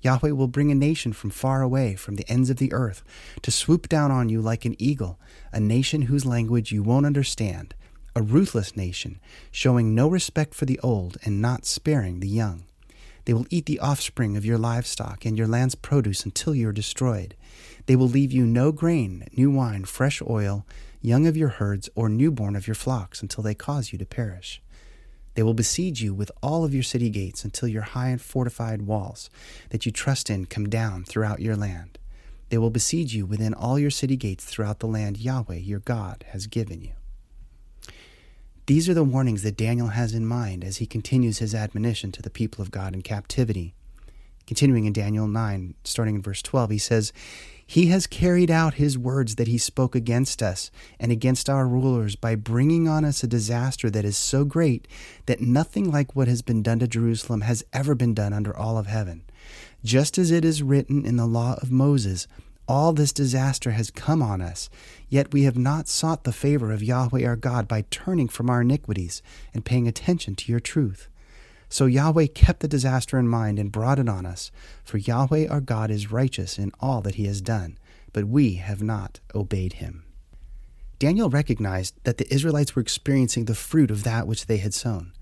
Yahweh 0.00 0.30
will 0.30 0.48
bring 0.48 0.70
a 0.70 0.74
nation 0.74 1.12
from 1.12 1.28
far 1.28 1.60
away, 1.60 1.94
from 1.94 2.16
the 2.16 2.26
ends 2.26 2.48
of 2.48 2.56
the 2.56 2.72
earth, 2.72 3.02
to 3.42 3.50
swoop 3.50 3.86
down 3.86 4.10
on 4.10 4.30
you 4.30 4.40
like 4.40 4.64
an 4.64 4.76
eagle, 4.78 5.18
a 5.52 5.60
nation 5.60 6.02
whose 6.02 6.24
language 6.24 6.72
you 6.72 6.82
won't 6.82 7.04
understand, 7.04 7.74
a 8.16 8.22
ruthless 8.22 8.76
nation, 8.76 9.20
showing 9.50 9.94
no 9.94 10.08
respect 10.08 10.54
for 10.54 10.64
the 10.64 10.80
old 10.80 11.18
and 11.22 11.42
not 11.42 11.66
sparing 11.66 12.20
the 12.20 12.28
young. 12.28 12.64
They 13.30 13.34
will 13.34 13.46
eat 13.48 13.66
the 13.66 13.78
offspring 13.78 14.36
of 14.36 14.44
your 14.44 14.58
livestock 14.58 15.24
and 15.24 15.38
your 15.38 15.46
land's 15.46 15.76
produce 15.76 16.24
until 16.24 16.52
you 16.52 16.68
are 16.68 16.72
destroyed. 16.72 17.36
They 17.86 17.94
will 17.94 18.08
leave 18.08 18.32
you 18.32 18.44
no 18.44 18.72
grain, 18.72 19.28
new 19.36 19.52
wine, 19.52 19.84
fresh 19.84 20.20
oil, 20.28 20.66
young 21.00 21.28
of 21.28 21.36
your 21.36 21.50
herds, 21.50 21.88
or 21.94 22.08
newborn 22.08 22.56
of 22.56 22.66
your 22.66 22.74
flocks 22.74 23.22
until 23.22 23.44
they 23.44 23.54
cause 23.54 23.92
you 23.92 24.00
to 24.00 24.04
perish. 24.04 24.60
They 25.34 25.44
will 25.44 25.54
besiege 25.54 26.02
you 26.02 26.12
with 26.12 26.32
all 26.42 26.64
of 26.64 26.74
your 26.74 26.82
city 26.82 27.08
gates 27.08 27.44
until 27.44 27.68
your 27.68 27.82
high 27.82 28.08
and 28.08 28.20
fortified 28.20 28.82
walls 28.82 29.30
that 29.68 29.86
you 29.86 29.92
trust 29.92 30.28
in 30.28 30.46
come 30.46 30.68
down 30.68 31.04
throughout 31.04 31.38
your 31.38 31.54
land. 31.54 32.00
They 32.48 32.58
will 32.58 32.70
besiege 32.70 33.14
you 33.14 33.26
within 33.26 33.54
all 33.54 33.78
your 33.78 33.92
city 33.92 34.16
gates 34.16 34.44
throughout 34.44 34.80
the 34.80 34.88
land 34.88 35.18
Yahweh 35.18 35.58
your 35.58 35.78
God 35.78 36.24
has 36.30 36.48
given 36.48 36.80
you. 36.80 36.94
These 38.70 38.88
are 38.88 38.94
the 38.94 39.02
warnings 39.02 39.42
that 39.42 39.56
Daniel 39.56 39.88
has 39.88 40.14
in 40.14 40.24
mind 40.24 40.62
as 40.62 40.76
he 40.76 40.86
continues 40.86 41.38
his 41.38 41.56
admonition 41.56 42.12
to 42.12 42.22
the 42.22 42.30
people 42.30 42.62
of 42.62 42.70
God 42.70 42.94
in 42.94 43.02
captivity. 43.02 43.74
Continuing 44.46 44.84
in 44.84 44.92
Daniel 44.92 45.26
9, 45.26 45.74
starting 45.82 46.14
in 46.14 46.22
verse 46.22 46.40
12, 46.40 46.70
he 46.70 46.78
says, 46.78 47.12
he 47.66 47.86
has 47.86 48.06
carried 48.06 48.48
out 48.48 48.74
his 48.74 48.96
words 48.96 49.34
that 49.34 49.48
he 49.48 49.58
spoke 49.58 49.96
against 49.96 50.40
us 50.40 50.70
and 51.00 51.10
against 51.10 51.50
our 51.50 51.66
rulers 51.66 52.14
by 52.14 52.36
bringing 52.36 52.86
on 52.86 53.04
us 53.04 53.24
a 53.24 53.26
disaster 53.26 53.90
that 53.90 54.04
is 54.04 54.16
so 54.16 54.44
great 54.44 54.86
that 55.26 55.40
nothing 55.40 55.90
like 55.90 56.14
what 56.14 56.28
has 56.28 56.40
been 56.40 56.62
done 56.62 56.78
to 56.78 56.86
Jerusalem 56.86 57.40
has 57.40 57.64
ever 57.72 57.96
been 57.96 58.14
done 58.14 58.32
under 58.32 58.56
all 58.56 58.78
of 58.78 58.86
heaven. 58.86 59.24
Just 59.82 60.16
as 60.16 60.30
it 60.30 60.44
is 60.44 60.62
written 60.62 61.04
in 61.04 61.16
the 61.16 61.26
law 61.26 61.56
of 61.60 61.72
Moses, 61.72 62.28
all 62.70 62.92
this 62.92 63.12
disaster 63.12 63.72
has 63.72 63.90
come 63.90 64.22
on 64.22 64.40
us, 64.40 64.70
yet 65.08 65.32
we 65.32 65.42
have 65.42 65.58
not 65.58 65.88
sought 65.88 66.22
the 66.22 66.32
favor 66.32 66.70
of 66.70 66.84
Yahweh 66.84 67.26
our 67.26 67.34
God 67.34 67.66
by 67.66 67.84
turning 67.90 68.28
from 68.28 68.48
our 68.48 68.60
iniquities 68.60 69.22
and 69.52 69.64
paying 69.64 69.88
attention 69.88 70.36
to 70.36 70.52
your 70.52 70.60
truth. 70.60 71.08
So 71.68 71.86
Yahweh 71.86 72.28
kept 72.28 72.60
the 72.60 72.68
disaster 72.68 73.18
in 73.18 73.26
mind 73.26 73.58
and 73.58 73.72
brought 73.72 73.98
it 73.98 74.08
on 74.08 74.24
us, 74.24 74.52
for 74.84 74.98
Yahweh 74.98 75.48
our 75.48 75.60
God 75.60 75.90
is 75.90 76.12
righteous 76.12 76.60
in 76.60 76.70
all 76.78 77.00
that 77.00 77.16
he 77.16 77.24
has 77.24 77.40
done, 77.40 77.76
but 78.12 78.26
we 78.26 78.54
have 78.54 78.84
not 78.84 79.18
obeyed 79.34 79.74
him. 79.74 80.04
Daniel 81.00 81.28
recognized 81.28 81.96
that 82.04 82.18
the 82.18 82.32
Israelites 82.32 82.76
were 82.76 82.82
experiencing 82.82 83.46
the 83.46 83.54
fruit 83.56 83.90
of 83.90 84.04
that 84.04 84.28
which 84.28 84.46
they 84.46 84.58
had 84.58 84.74
sown. 84.74 85.12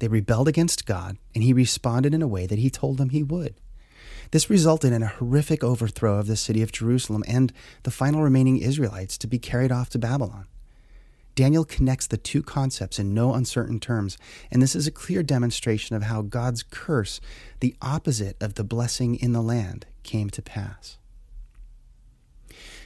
They 0.00 0.08
rebelled 0.08 0.48
against 0.48 0.84
God, 0.84 1.16
and 1.34 1.42
he 1.42 1.54
responded 1.54 2.12
in 2.12 2.20
a 2.20 2.28
way 2.28 2.46
that 2.46 2.58
he 2.58 2.68
told 2.68 2.98
them 2.98 3.08
he 3.08 3.22
would. 3.22 3.54
This 4.30 4.48
resulted 4.48 4.92
in 4.92 5.02
a 5.02 5.08
horrific 5.08 5.64
overthrow 5.64 6.18
of 6.18 6.28
the 6.28 6.36
city 6.36 6.62
of 6.62 6.70
Jerusalem 6.70 7.24
and 7.26 7.52
the 7.82 7.90
final 7.90 8.22
remaining 8.22 8.58
Israelites 8.58 9.18
to 9.18 9.26
be 9.26 9.38
carried 9.38 9.72
off 9.72 9.90
to 9.90 9.98
Babylon. 9.98 10.46
Daniel 11.34 11.64
connects 11.64 12.06
the 12.06 12.16
two 12.16 12.42
concepts 12.42 12.98
in 12.98 13.14
no 13.14 13.34
uncertain 13.34 13.80
terms, 13.80 14.18
and 14.50 14.60
this 14.60 14.76
is 14.76 14.86
a 14.86 14.92
clear 14.92 15.22
demonstration 15.22 15.96
of 15.96 16.02
how 16.02 16.22
God's 16.22 16.62
curse, 16.62 17.20
the 17.60 17.74
opposite 17.80 18.36
of 18.40 18.54
the 18.54 18.64
blessing 18.64 19.16
in 19.16 19.32
the 19.32 19.42
land, 19.42 19.86
came 20.02 20.30
to 20.30 20.42
pass. 20.42 20.98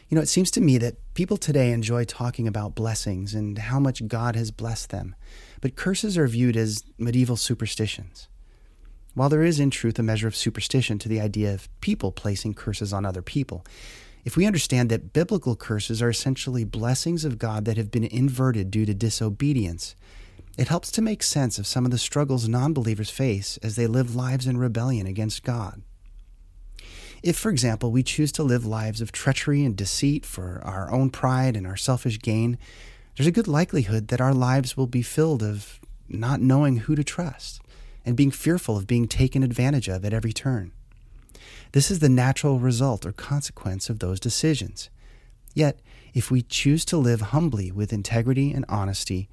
You 0.09 0.17
know, 0.17 0.23
it 0.23 0.29
seems 0.29 0.51
to 0.53 0.61
me 0.61 0.79
that 0.79 0.97
people 1.15 1.37
today 1.37 1.73
enjoy 1.73 2.05
talking 2.05 2.47
about 2.47 2.75
blessings 2.75 3.35
and 3.35 3.59
how 3.59 3.81
much 3.81 4.07
God 4.07 4.37
has 4.37 4.51
blessed 4.51 4.91
them, 4.91 5.15
but 5.61 5.77
curses 5.77 6.17
are 6.17 6.29
viewed 6.29 6.57
as 6.57 6.85
medieval 6.99 7.37
superstitions. 7.37 8.29
While 9.15 9.29
there 9.29 9.43
is, 9.43 9.61
in 9.61 9.71
truth, 9.71 9.99
a 9.99 10.03
measure 10.03 10.27
of 10.27 10.35
superstition 10.35 10.99
to 10.99 11.09
the 11.09 11.21
idea 11.21 11.55
of 11.55 11.69
people 11.81 12.11
placing 12.11 12.55
curses 12.55 12.93
on 12.93 13.07
other 13.07 13.23
people, 13.23 13.65
if 14.25 14.37
we 14.37 14.47
understand 14.47 14.91
that 14.91 15.13
biblical 15.13 15.55
curses 15.55 16.03
are 16.03 16.09
essentially 16.09 16.65
blessings 16.65 17.25
of 17.25 17.39
God 17.39 17.65
that 17.65 17.77
have 17.77 17.91
been 17.91 18.05
inverted 18.05 18.71
due 18.71 18.87
to 18.87 18.95
disobedience, 18.95 19.95
it 20.57 20.69
helps 20.69 20.91
to 20.93 21.03
make 21.03 21.23
sense 21.23 21.59
of 21.59 21.67
some 21.67 21.85
of 21.85 21.91
the 21.91 21.99
struggles 21.99 22.49
non 22.49 22.73
believers 22.73 23.11
face 23.11 23.57
as 23.63 23.77
they 23.77 23.87
live 23.87 24.17
lives 24.17 24.47
in 24.47 24.57
rebellion 24.57 25.07
against 25.07 25.45
God. 25.45 25.83
If, 27.23 27.37
for 27.37 27.51
example, 27.51 27.91
we 27.91 28.03
choose 28.03 28.33
to 28.33 28.43
live 28.43 28.67
lives 28.67 29.01
of 29.01 29.13
treachery 29.13 29.65
and 29.65 29.77
deceit 29.77 30.27
for 30.27 30.61
our 30.65 30.91
own 30.93 31.11
pride 31.11 31.57
and 31.57 31.67
our 31.67 31.77
selfish 31.77 32.19
gain, 32.21 32.59
there's 33.17 33.27
a 33.27 33.33
good 33.33 33.49
likelihood 33.49 34.09
that 34.09 34.21
our 34.21 34.35
lives 34.35 34.77
will 34.77 34.87
be 34.87 35.03
filled 35.03 35.43
of 35.43 35.81
not 36.09 36.41
knowing 36.41 36.79
who 36.79 36.95
to 36.95 37.05
trust, 37.05 37.61
and 38.05 38.17
being 38.17 38.31
fearful 38.31 38.77
of 38.77 38.87
being 38.87 39.09
taken 39.09 39.43
advantage 39.43 39.89
of 39.89 40.05
at 40.05 40.13
every 40.13 40.33
turn. 40.33 40.73
This 41.73 41.91
is 41.91 41.99
the 41.99 42.09
natural 42.09 42.59
result 42.59 43.05
or 43.05 43.13
consequence 43.13 43.91
of 43.91 43.99
those 43.99 44.21
decisions. 44.21 44.91
Yet, 45.55 45.81
if 46.13 46.31
we 46.31 46.43
choose 46.43 46.85
to 46.87 46.97
live 46.97 47.21
humbly 47.21 47.73
with 47.73 47.93
integrity 47.93 48.53
and 48.53 48.65
honesty, 48.69 49.29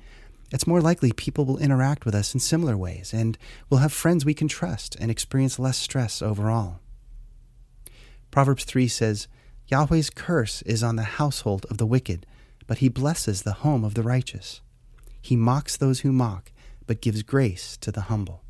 it's 0.51 0.68
more 0.68 0.82
likely 0.82 1.12
people 1.12 1.46
will 1.46 1.58
interact 1.58 2.06
with 2.06 2.13
us 2.13 2.34
in 2.34 2.40
similar 2.40 2.75
ways, 2.75 3.13
and 3.13 3.38
we'll 3.70 3.80
have 3.80 3.94
friends 3.94 4.25
we 4.25 4.34
can 4.34 4.48
trust 4.48 4.96
and 5.00 5.10
experience 5.10 5.60
less 5.60 5.78
stress 5.78 6.22
overall. 6.22 6.80
Proverbs 8.32 8.63
3 8.66 8.88
says, 8.88 9.28
Yahweh's 9.68 10.10
curse 10.10 10.62
is 10.63 10.84
on 10.84 10.98
the 10.98 11.04
household 11.04 11.66
of 11.70 11.78
the 11.78 11.86
wicked, 11.86 12.25
but 12.68 12.80
he 12.80 12.90
blesses 12.90 13.44
the 13.44 13.54
home 13.54 13.84
of 13.84 13.94
the 13.94 14.04
righteous. 14.04 14.62
He 15.22 15.36
mocks 15.36 15.78
those 15.78 16.01
who 16.01 16.12
mock, 16.12 16.51
but 16.88 17.01
gives 17.01 17.24
grace 17.24 17.78
to 17.78 17.92
the 17.92 18.01
humble. 18.01 18.44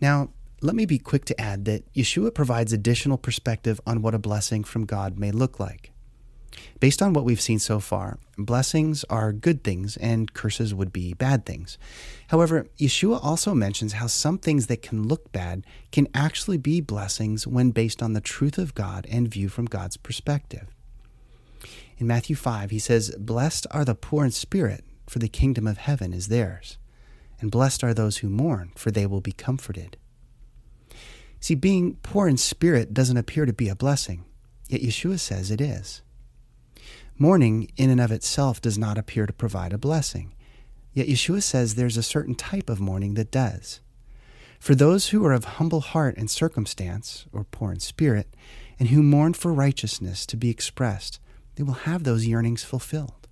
Now, 0.00 0.30
let 0.60 0.74
me 0.74 0.86
be 0.86 0.98
quick 0.98 1.24
to 1.26 1.40
add 1.40 1.64
that 1.66 1.92
Yeshua 1.92 2.34
provides 2.34 2.72
additional 2.72 3.18
perspective 3.18 3.80
on 3.86 4.02
what 4.02 4.14
a 4.14 4.18
blessing 4.18 4.64
from 4.64 4.84
God 4.84 5.18
may 5.18 5.30
look 5.30 5.60
like. 5.60 5.92
Based 6.80 7.02
on 7.02 7.12
what 7.12 7.24
we've 7.24 7.40
seen 7.40 7.58
so 7.58 7.80
far, 7.80 8.18
blessings 8.38 9.04
are 9.04 9.32
good 9.32 9.62
things 9.62 9.96
and 9.98 10.32
curses 10.32 10.74
would 10.74 10.92
be 10.92 11.14
bad 11.14 11.44
things. 11.44 11.78
However, 12.28 12.66
Yeshua 12.78 13.22
also 13.22 13.54
mentions 13.54 13.94
how 13.94 14.06
some 14.06 14.38
things 14.38 14.66
that 14.66 14.82
can 14.82 15.06
look 15.06 15.32
bad 15.32 15.64
can 15.92 16.08
actually 16.14 16.58
be 16.58 16.80
blessings 16.80 17.46
when 17.46 17.70
based 17.70 18.02
on 18.02 18.12
the 18.12 18.20
truth 18.20 18.58
of 18.58 18.74
God 18.74 19.06
and 19.10 19.28
view 19.28 19.48
from 19.48 19.66
God's 19.66 19.96
perspective. 19.96 20.68
In 21.98 22.06
Matthew 22.06 22.36
5, 22.36 22.70
he 22.70 22.78
says, 22.78 23.14
Blessed 23.18 23.66
are 23.70 23.84
the 23.84 23.94
poor 23.94 24.24
in 24.24 24.30
spirit, 24.30 24.84
for 25.08 25.18
the 25.18 25.28
kingdom 25.28 25.66
of 25.66 25.78
heaven 25.78 26.12
is 26.12 26.28
theirs. 26.28 26.78
And 27.40 27.50
blessed 27.50 27.84
are 27.84 27.94
those 27.94 28.18
who 28.18 28.28
mourn, 28.28 28.72
for 28.76 28.90
they 28.90 29.06
will 29.06 29.20
be 29.20 29.32
comforted. 29.32 29.96
See, 31.40 31.54
being 31.54 31.96
poor 32.02 32.28
in 32.28 32.36
spirit 32.36 32.94
doesn't 32.94 33.16
appear 33.16 33.46
to 33.46 33.52
be 33.52 33.68
a 33.68 33.76
blessing, 33.76 34.24
yet 34.68 34.80
Yeshua 34.80 35.18
says 35.18 35.50
it 35.50 35.60
is. 35.60 36.02
Mourning, 37.18 37.70
in 37.76 37.90
and 37.90 38.00
of 38.00 38.12
itself, 38.12 38.60
does 38.60 38.76
not 38.76 38.98
appear 38.98 39.26
to 39.26 39.32
provide 39.32 39.72
a 39.72 39.78
blessing. 39.78 40.34
Yet 40.92 41.08
Yeshua 41.08 41.42
says 41.42 41.74
there's 41.74 41.96
a 41.96 42.02
certain 42.02 42.34
type 42.34 42.68
of 42.68 42.80
mourning 42.80 43.14
that 43.14 43.30
does. 43.30 43.80
For 44.58 44.74
those 44.74 45.08
who 45.08 45.24
are 45.24 45.32
of 45.32 45.44
humble 45.44 45.80
heart 45.80 46.16
and 46.16 46.30
circumstance, 46.30 47.26
or 47.32 47.44
poor 47.44 47.72
in 47.72 47.80
spirit, 47.80 48.34
and 48.78 48.88
who 48.88 49.02
mourn 49.02 49.34
for 49.34 49.52
righteousness 49.52 50.26
to 50.26 50.36
be 50.36 50.50
expressed, 50.50 51.20
they 51.56 51.62
will 51.62 51.74
have 51.74 52.04
those 52.04 52.26
yearnings 52.26 52.64
fulfilled. 52.64 53.28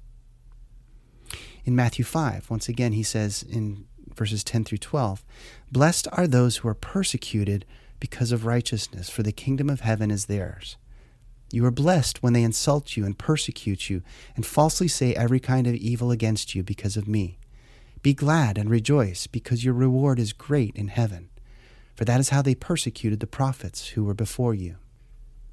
In 1.65 1.75
Matthew 1.75 2.05
5, 2.05 2.51
once 2.51 2.69
again, 2.69 2.93
he 2.93 3.03
says 3.03 3.43
in 3.43 3.87
verses 4.17 4.45
10 4.45 4.65
through 4.65 4.79
12 4.79 5.25
Blessed 5.71 6.09
are 6.13 6.27
those 6.27 6.59
who 6.59 6.69
are 6.69 6.75
persecuted 6.75 7.65
because 8.01 8.33
of 8.33 8.45
righteousness, 8.45 9.09
for 9.09 9.23
the 9.23 9.33
kingdom 9.33 9.71
of 9.71 9.81
heaven 9.81 10.11
is 10.11 10.27
theirs. 10.27 10.77
You 11.53 11.65
are 11.67 11.71
blessed 11.71 12.23
when 12.23 12.33
they 12.33 12.43
insult 12.43 12.97
you 12.97 13.05
and 13.05 13.17
persecute 13.17 13.89
you 13.89 14.03
and 14.35 14.45
falsely 14.45 14.89
say 14.89 15.15
every 15.15 15.41
kind 15.41 15.67
of 15.67 15.75
evil 15.75 16.11
against 16.11 16.55
you 16.55 16.63
because 16.63 16.97
of 16.97 17.09
me. 17.09 17.39
Be 18.03 18.13
glad 18.13 18.59
and 18.59 18.69
rejoice, 18.69 19.27
because 19.27 19.65
your 19.65 19.73
reward 19.73 20.19
is 20.19 20.33
great 20.33 20.77
in 20.77 20.89
heaven. 20.89 21.31
For 21.95 22.05
that 22.05 22.21
is 22.21 22.31
how 22.31 22.43
they 22.43 22.55
persecuted 22.55 23.21
the 23.21 23.27
prophets 23.27 23.89
who 23.89 24.05
were 24.05 24.15
before 24.15 24.53
you. 24.53 24.77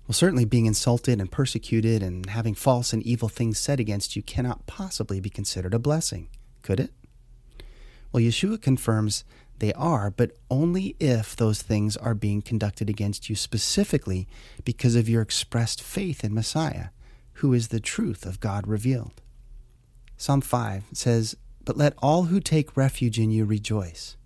Well, 0.07 0.13
certainly 0.13 0.43
being 0.43 0.65
insulted 0.65 1.21
and 1.21 1.31
persecuted 1.31 2.03
and 2.03 2.25
having 2.29 2.55
false 2.55 2.91
and 2.91 3.03
evil 3.03 3.29
things 3.29 3.59
said 3.59 3.79
against 3.79 4.15
you 4.15 4.21
cannot 4.21 4.65
possibly 4.65 5.21
be 5.21 5.29
considered 5.29 5.73
a 5.73 5.79
blessing, 5.79 6.27
could 6.63 6.79
it? 6.81 6.91
Well, 8.11 8.23
Yeshua 8.23 8.61
confirms 8.61 9.23
they 9.59 9.73
are, 9.73 10.09
but 10.09 10.31
only 10.49 10.95
if 10.99 11.35
those 11.35 11.61
things 11.61 11.95
are 11.95 12.15
being 12.15 12.41
conducted 12.41 12.89
against 12.89 13.29
you 13.29 13.35
specifically 13.35 14.27
because 14.65 14.95
of 14.95 15.07
your 15.07 15.21
expressed 15.21 15.81
faith 15.81 16.23
in 16.23 16.33
Messiah, 16.33 16.87
who 17.33 17.53
is 17.53 17.67
the 17.67 17.79
truth 17.79 18.25
of 18.25 18.39
God 18.39 18.67
revealed. 18.67 19.21
Psalm 20.17 20.41
5 20.41 20.85
says, 20.93 21.37
But 21.63 21.77
let 21.77 21.93
all 21.99 22.23
who 22.23 22.39
take 22.39 22.75
refuge 22.75 23.19
in 23.19 23.31
you 23.31 23.45
rejoice. 23.45 24.17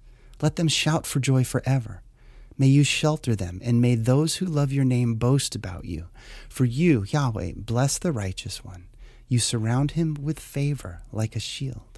Let 0.42 0.56
them 0.56 0.68
shout 0.68 1.06
for 1.06 1.20
joy 1.20 1.44
forever. 1.44 2.02
May 2.58 2.68
you 2.68 2.86
shelter 2.86 3.36
them, 3.36 3.60
and 3.62 3.82
may 3.82 3.96
those 3.96 4.36
who 4.38 4.46
love 4.46 4.72
your 4.72 4.86
name 4.86 5.16
boast 5.16 5.56
about 5.56 5.84
you. 5.84 6.08
For 6.48 6.64
you, 6.64 7.04
Yahweh, 7.10 7.54
bless 7.58 7.98
the 7.98 8.14
righteous 8.14 8.64
one. 8.64 8.88
You 9.28 9.40
surround 9.40 9.92
him 9.92 10.16
with 10.22 10.40
favor 10.40 11.02
like 11.12 11.36
a 11.36 11.42
shield. 11.42 11.95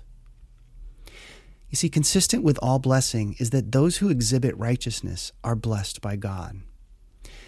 You 1.77 1.81
see, 1.81 1.89
consistent 1.89 2.43
with 2.43 2.57
all 2.59 2.79
blessing 2.79 3.35
is 3.37 3.51
that 3.51 3.71
those 3.71 3.97
who 3.97 4.09
exhibit 4.09 4.57
righteousness 4.57 5.31
are 5.43 5.55
blessed 5.55 6.01
by 6.01 6.15
God. 6.15 6.61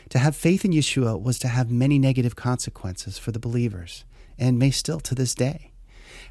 To 0.09 0.19
have 0.19 0.35
faith 0.35 0.63
in 0.63 0.69
Yeshua 0.69 1.19
was 1.19 1.39
to 1.39 1.47
have 1.47 1.71
many 1.71 1.97
negative 1.97 2.35
consequences 2.35 3.17
for 3.17 3.31
the 3.31 3.39
believers, 3.39 4.05
and 4.37 4.59
may 4.59 4.69
still 4.69 4.99
to 4.99 5.15
this 5.15 5.33
day. 5.33 5.71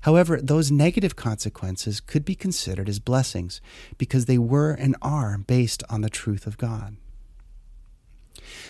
However, 0.02 0.40
those 0.40 0.70
negative 0.70 1.16
consequences 1.16 1.98
could 1.98 2.24
be 2.24 2.36
considered 2.36 2.88
as 2.88 3.00
blessings 3.00 3.60
because 3.96 4.26
they 4.26 4.38
were 4.38 4.70
and 4.70 4.94
are 5.02 5.36
based 5.36 5.82
on 5.90 6.02
the 6.02 6.08
truth 6.08 6.46
of 6.46 6.56
God. 6.56 6.98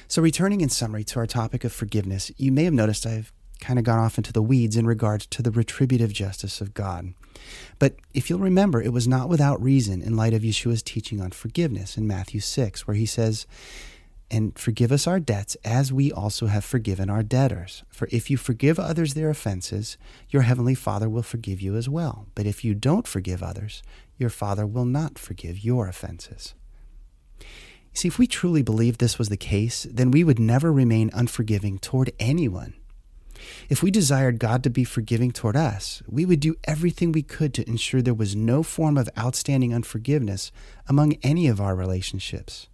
So, 0.07 0.23
returning 0.23 0.63
in 0.63 0.71
summary 0.71 1.05
to 1.05 1.19
our 1.19 1.27
topic 1.27 1.65
of 1.65 1.73
forgiveness, 1.75 2.33
you 2.39 2.51
may 2.51 2.65
have 2.65 2.73
noticed 2.73 3.05
I've 3.05 3.31
kind 3.61 3.79
of 3.79 3.85
gone 3.85 3.99
off 3.99 4.19
into 4.19 4.33
the 4.33 4.43
weeds 4.43 4.77
in 4.77 4.87
regards 4.87 5.27
to 5.27 5.43
the 5.43 5.51
retributive 5.51 6.13
justice 6.13 6.61
of 6.61 6.75
God. 6.75 7.15
But 7.79 7.97
if 8.15 8.29
you'll 8.29 8.39
remember, 8.39 8.83
it 8.83 8.93
was 8.93 9.09
not 9.09 9.29
without 9.29 9.63
reason 9.63 10.03
in 10.03 10.17
light 10.17 10.35
of 10.35 10.43
Yeshua's 10.43 10.83
teaching 10.83 11.21
on 11.21 11.31
forgiveness 11.31 11.97
in 11.97 12.07
Matthew 12.07 12.41
6, 12.41 12.87
where 12.87 12.97
he 12.97 13.07
says, 13.07 13.47
And 14.31 14.59
forgive 14.59 14.93
us 14.93 15.07
our 15.07 15.21
debts 15.21 15.57
as 15.65 15.93
we 15.93 16.13
also 16.13 16.47
have 16.47 16.65
forgiven 16.65 17.11
our 17.11 17.23
debtors. 17.23 17.85
For 17.89 18.09
if 18.11 18.31
you 18.31 18.37
forgive 18.37 18.79
others 18.79 19.15
their 19.15 19.31
offenses, 19.31 19.97
your 20.29 20.43
heavenly 20.43 20.75
Father 20.75 21.09
will 21.09 21.23
forgive 21.23 21.61
you 21.61 21.77
as 21.77 21.89
well. 21.89 22.27
But 22.35 22.47
if 22.47 22.65
you 22.65 22.75
don't 22.75 23.07
forgive 23.07 23.43
others, 23.43 23.83
your 24.17 24.31
Father 24.31 24.67
will 24.67 24.85
not 24.85 25.19
forgive 25.19 25.65
your 25.65 25.89
offenses. 25.89 26.55
See, 27.95 28.09
if 28.09 28.19
we 28.19 28.27
truly 28.27 28.63
believed 28.63 29.01
this 29.01 29.19
was 29.19 29.29
the 29.29 29.37
case, 29.37 29.87
then 29.91 30.11
we 30.11 30.23
would 30.23 30.39
never 30.39 30.73
remain 30.73 31.11
unforgiving 31.13 31.79
toward 31.79 32.13
anyone 32.21 32.75
if 33.69 33.83
we 33.83 33.91
desired 33.91 34.39
God 34.39 34.63
to 34.65 34.71
be 34.71 34.85
forgiving 34.85 35.31
toward 35.31 35.57
us, 35.57 36.03
we 36.09 36.25
would 36.25 36.41
do 36.41 36.57
everything 36.65 37.13
we 37.13 37.23
could 37.23 37.55
to 37.55 37.69
ensure 37.69 38.03
there 38.03 38.15
was 38.15 38.37
no 38.37 38.63
form 38.63 38.97
of 38.97 39.09
outstanding 39.19 39.75
unforgiveness 39.75 40.51
among 40.87 41.15
any 41.23 41.49
of 41.49 41.61
our 41.61 41.75
relationships. 41.75 42.69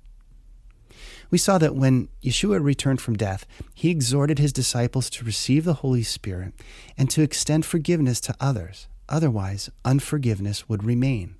We 1.30 1.38
saw 1.38 1.58
that 1.58 1.74
when 1.74 2.08
Yeshua 2.22 2.62
returned 2.62 3.00
from 3.00 3.16
death, 3.16 3.46
he 3.74 3.90
exhorted 3.90 4.38
his 4.38 4.52
disciples 4.52 5.10
to 5.10 5.24
receive 5.24 5.64
the 5.64 5.74
Holy 5.74 6.02
Spirit 6.02 6.54
and 6.96 7.10
to 7.10 7.22
extend 7.22 7.66
forgiveness 7.66 8.20
to 8.20 8.36
others. 8.38 8.86
Otherwise, 9.08 9.70
unforgiveness 9.84 10.68
would 10.68 10.84
remain. 10.84 11.34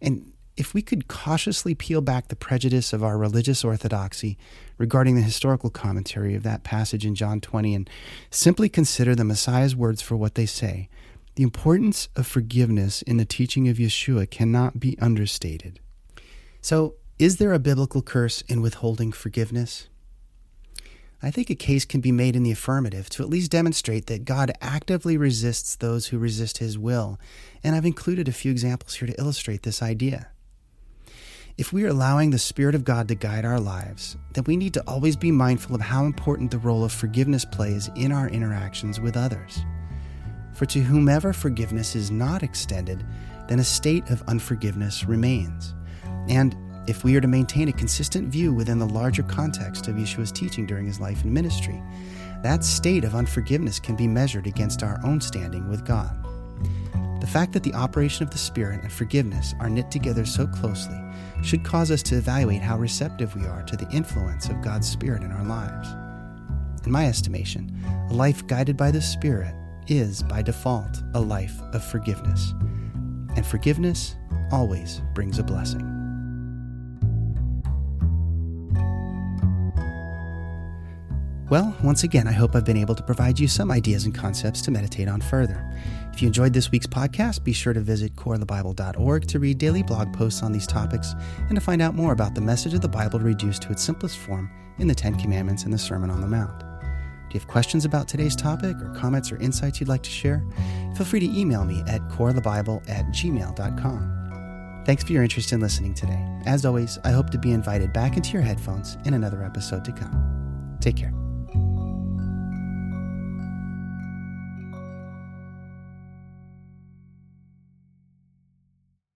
And 0.00 0.31
if 0.56 0.74
we 0.74 0.82
could 0.82 1.08
cautiously 1.08 1.74
peel 1.74 2.00
back 2.00 2.28
the 2.28 2.36
prejudice 2.36 2.92
of 2.92 3.02
our 3.02 3.16
religious 3.16 3.64
orthodoxy 3.64 4.36
regarding 4.76 5.14
the 5.14 5.22
historical 5.22 5.70
commentary 5.70 6.34
of 6.34 6.42
that 6.42 6.62
passage 6.62 7.06
in 7.06 7.14
John 7.14 7.40
20 7.40 7.74
and 7.74 7.90
simply 8.30 8.68
consider 8.68 9.14
the 9.14 9.24
Messiah's 9.24 9.74
words 9.74 10.02
for 10.02 10.16
what 10.16 10.34
they 10.34 10.46
say, 10.46 10.88
the 11.36 11.42
importance 11.42 12.08
of 12.16 12.26
forgiveness 12.26 13.02
in 13.02 13.16
the 13.16 13.24
teaching 13.24 13.68
of 13.68 13.78
Yeshua 13.78 14.30
cannot 14.30 14.78
be 14.78 14.98
understated. 15.00 15.80
So, 16.60 16.94
is 17.18 17.36
there 17.36 17.52
a 17.52 17.58
biblical 17.58 18.02
curse 18.02 18.42
in 18.42 18.62
withholding 18.62 19.12
forgiveness? 19.12 19.88
I 21.22 21.30
think 21.30 21.50
a 21.50 21.54
case 21.54 21.84
can 21.84 22.00
be 22.00 22.10
made 22.10 22.34
in 22.34 22.42
the 22.42 22.50
affirmative 22.50 23.08
to 23.10 23.22
at 23.22 23.30
least 23.30 23.52
demonstrate 23.52 24.06
that 24.06 24.24
God 24.24 24.50
actively 24.60 25.16
resists 25.16 25.76
those 25.76 26.08
who 26.08 26.18
resist 26.18 26.58
his 26.58 26.76
will, 26.76 27.20
and 27.62 27.76
I've 27.76 27.86
included 27.86 28.26
a 28.26 28.32
few 28.32 28.50
examples 28.50 28.94
here 28.96 29.06
to 29.06 29.18
illustrate 29.20 29.62
this 29.62 29.80
idea. 29.80 30.32
If 31.58 31.70
we 31.70 31.84
are 31.84 31.88
allowing 31.88 32.30
the 32.30 32.38
Spirit 32.38 32.74
of 32.74 32.82
God 32.82 33.08
to 33.08 33.14
guide 33.14 33.44
our 33.44 33.60
lives, 33.60 34.16
then 34.32 34.44
we 34.44 34.56
need 34.56 34.72
to 34.72 34.82
always 34.86 35.16
be 35.16 35.30
mindful 35.30 35.74
of 35.74 35.82
how 35.82 36.06
important 36.06 36.50
the 36.50 36.56
role 36.56 36.82
of 36.82 36.92
forgiveness 36.92 37.44
plays 37.44 37.90
in 37.94 38.10
our 38.10 38.26
interactions 38.30 38.98
with 38.98 39.18
others. 39.18 39.60
For 40.54 40.64
to 40.64 40.80
whomever 40.80 41.34
forgiveness 41.34 41.94
is 41.94 42.10
not 42.10 42.42
extended, 42.42 43.04
then 43.48 43.58
a 43.58 43.64
state 43.64 44.08
of 44.08 44.22
unforgiveness 44.28 45.04
remains. 45.04 45.74
And 46.30 46.56
if 46.88 47.04
we 47.04 47.16
are 47.16 47.20
to 47.20 47.28
maintain 47.28 47.68
a 47.68 47.72
consistent 47.72 48.28
view 48.28 48.54
within 48.54 48.78
the 48.78 48.88
larger 48.88 49.22
context 49.22 49.88
of 49.88 49.96
Yeshua's 49.96 50.32
teaching 50.32 50.64
during 50.64 50.86
his 50.86 51.00
life 51.00 51.22
and 51.22 51.34
ministry, 51.34 51.82
that 52.42 52.64
state 52.64 53.04
of 53.04 53.14
unforgiveness 53.14 53.78
can 53.78 53.94
be 53.94 54.08
measured 54.08 54.46
against 54.46 54.82
our 54.82 54.98
own 55.04 55.20
standing 55.20 55.68
with 55.68 55.84
God. 55.84 56.16
The 57.22 57.28
fact 57.28 57.52
that 57.52 57.62
the 57.62 57.74
operation 57.74 58.24
of 58.24 58.30
the 58.32 58.36
Spirit 58.36 58.82
and 58.82 58.92
forgiveness 58.92 59.54
are 59.60 59.70
knit 59.70 59.92
together 59.92 60.26
so 60.26 60.44
closely 60.44 61.00
should 61.40 61.62
cause 61.62 61.92
us 61.92 62.02
to 62.02 62.16
evaluate 62.16 62.62
how 62.62 62.76
receptive 62.76 63.36
we 63.36 63.46
are 63.46 63.62
to 63.62 63.76
the 63.76 63.88
influence 63.90 64.48
of 64.48 64.60
God's 64.60 64.90
Spirit 64.90 65.22
in 65.22 65.30
our 65.30 65.44
lives. 65.44 65.88
In 66.84 66.90
my 66.90 67.06
estimation, 67.06 67.80
a 68.10 68.12
life 68.12 68.44
guided 68.48 68.76
by 68.76 68.90
the 68.90 69.00
Spirit 69.00 69.54
is, 69.86 70.24
by 70.24 70.42
default, 70.42 71.00
a 71.14 71.20
life 71.20 71.62
of 71.72 71.84
forgiveness. 71.84 72.54
and 73.36 73.46
forgiveness 73.46 74.16
always 74.50 75.00
brings 75.14 75.38
a 75.38 75.44
blessing. 75.44 75.91
Well, 81.52 81.76
once 81.84 82.02
again, 82.02 82.26
I 82.26 82.32
hope 82.32 82.56
I've 82.56 82.64
been 82.64 82.78
able 82.78 82.94
to 82.94 83.02
provide 83.02 83.38
you 83.38 83.46
some 83.46 83.70
ideas 83.70 84.06
and 84.06 84.14
concepts 84.14 84.62
to 84.62 84.70
meditate 84.70 85.06
on 85.06 85.20
further. 85.20 85.70
If 86.10 86.22
you 86.22 86.26
enjoyed 86.26 86.54
this 86.54 86.70
week's 86.70 86.86
podcast, 86.86 87.44
be 87.44 87.52
sure 87.52 87.74
to 87.74 87.80
visit 87.80 88.16
corethebible.org 88.16 89.26
to 89.26 89.38
read 89.38 89.58
daily 89.58 89.82
blog 89.82 90.14
posts 90.14 90.42
on 90.42 90.52
these 90.52 90.66
topics 90.66 91.14
and 91.50 91.54
to 91.54 91.60
find 91.60 91.82
out 91.82 91.94
more 91.94 92.14
about 92.14 92.34
the 92.34 92.40
message 92.40 92.72
of 92.72 92.80
the 92.80 92.88
Bible 92.88 93.18
reduced 93.20 93.60
to 93.64 93.70
its 93.70 93.82
simplest 93.82 94.16
form 94.16 94.50
in 94.78 94.86
the 94.88 94.94
Ten 94.94 95.14
Commandments 95.18 95.64
and 95.64 95.74
the 95.74 95.78
Sermon 95.78 96.08
on 96.08 96.22
the 96.22 96.26
Mount. 96.26 96.58
Do 96.58 97.34
you 97.34 97.40
have 97.40 97.48
questions 97.48 97.84
about 97.84 98.08
today's 98.08 98.34
topic 98.34 98.74
or 98.80 98.94
comments 98.94 99.30
or 99.30 99.36
insights 99.36 99.78
you'd 99.78 99.90
like 99.90 100.04
to 100.04 100.10
share? 100.10 100.42
Feel 100.96 101.04
free 101.04 101.20
to 101.20 101.38
email 101.38 101.66
me 101.66 101.82
at 101.86 102.00
corethebible 102.08 102.88
at 102.88 103.04
gmail.com. 103.08 104.84
Thanks 104.86 105.04
for 105.04 105.12
your 105.12 105.22
interest 105.22 105.52
in 105.52 105.60
listening 105.60 105.92
today. 105.92 106.26
As 106.46 106.64
always, 106.64 106.98
I 107.04 107.10
hope 107.10 107.28
to 107.28 107.36
be 107.38 107.52
invited 107.52 107.92
back 107.92 108.16
into 108.16 108.32
your 108.32 108.40
headphones 108.40 108.96
in 109.04 109.12
another 109.12 109.44
episode 109.44 109.84
to 109.84 109.92
come. 109.92 110.78
Take 110.80 110.96
care. 110.96 111.21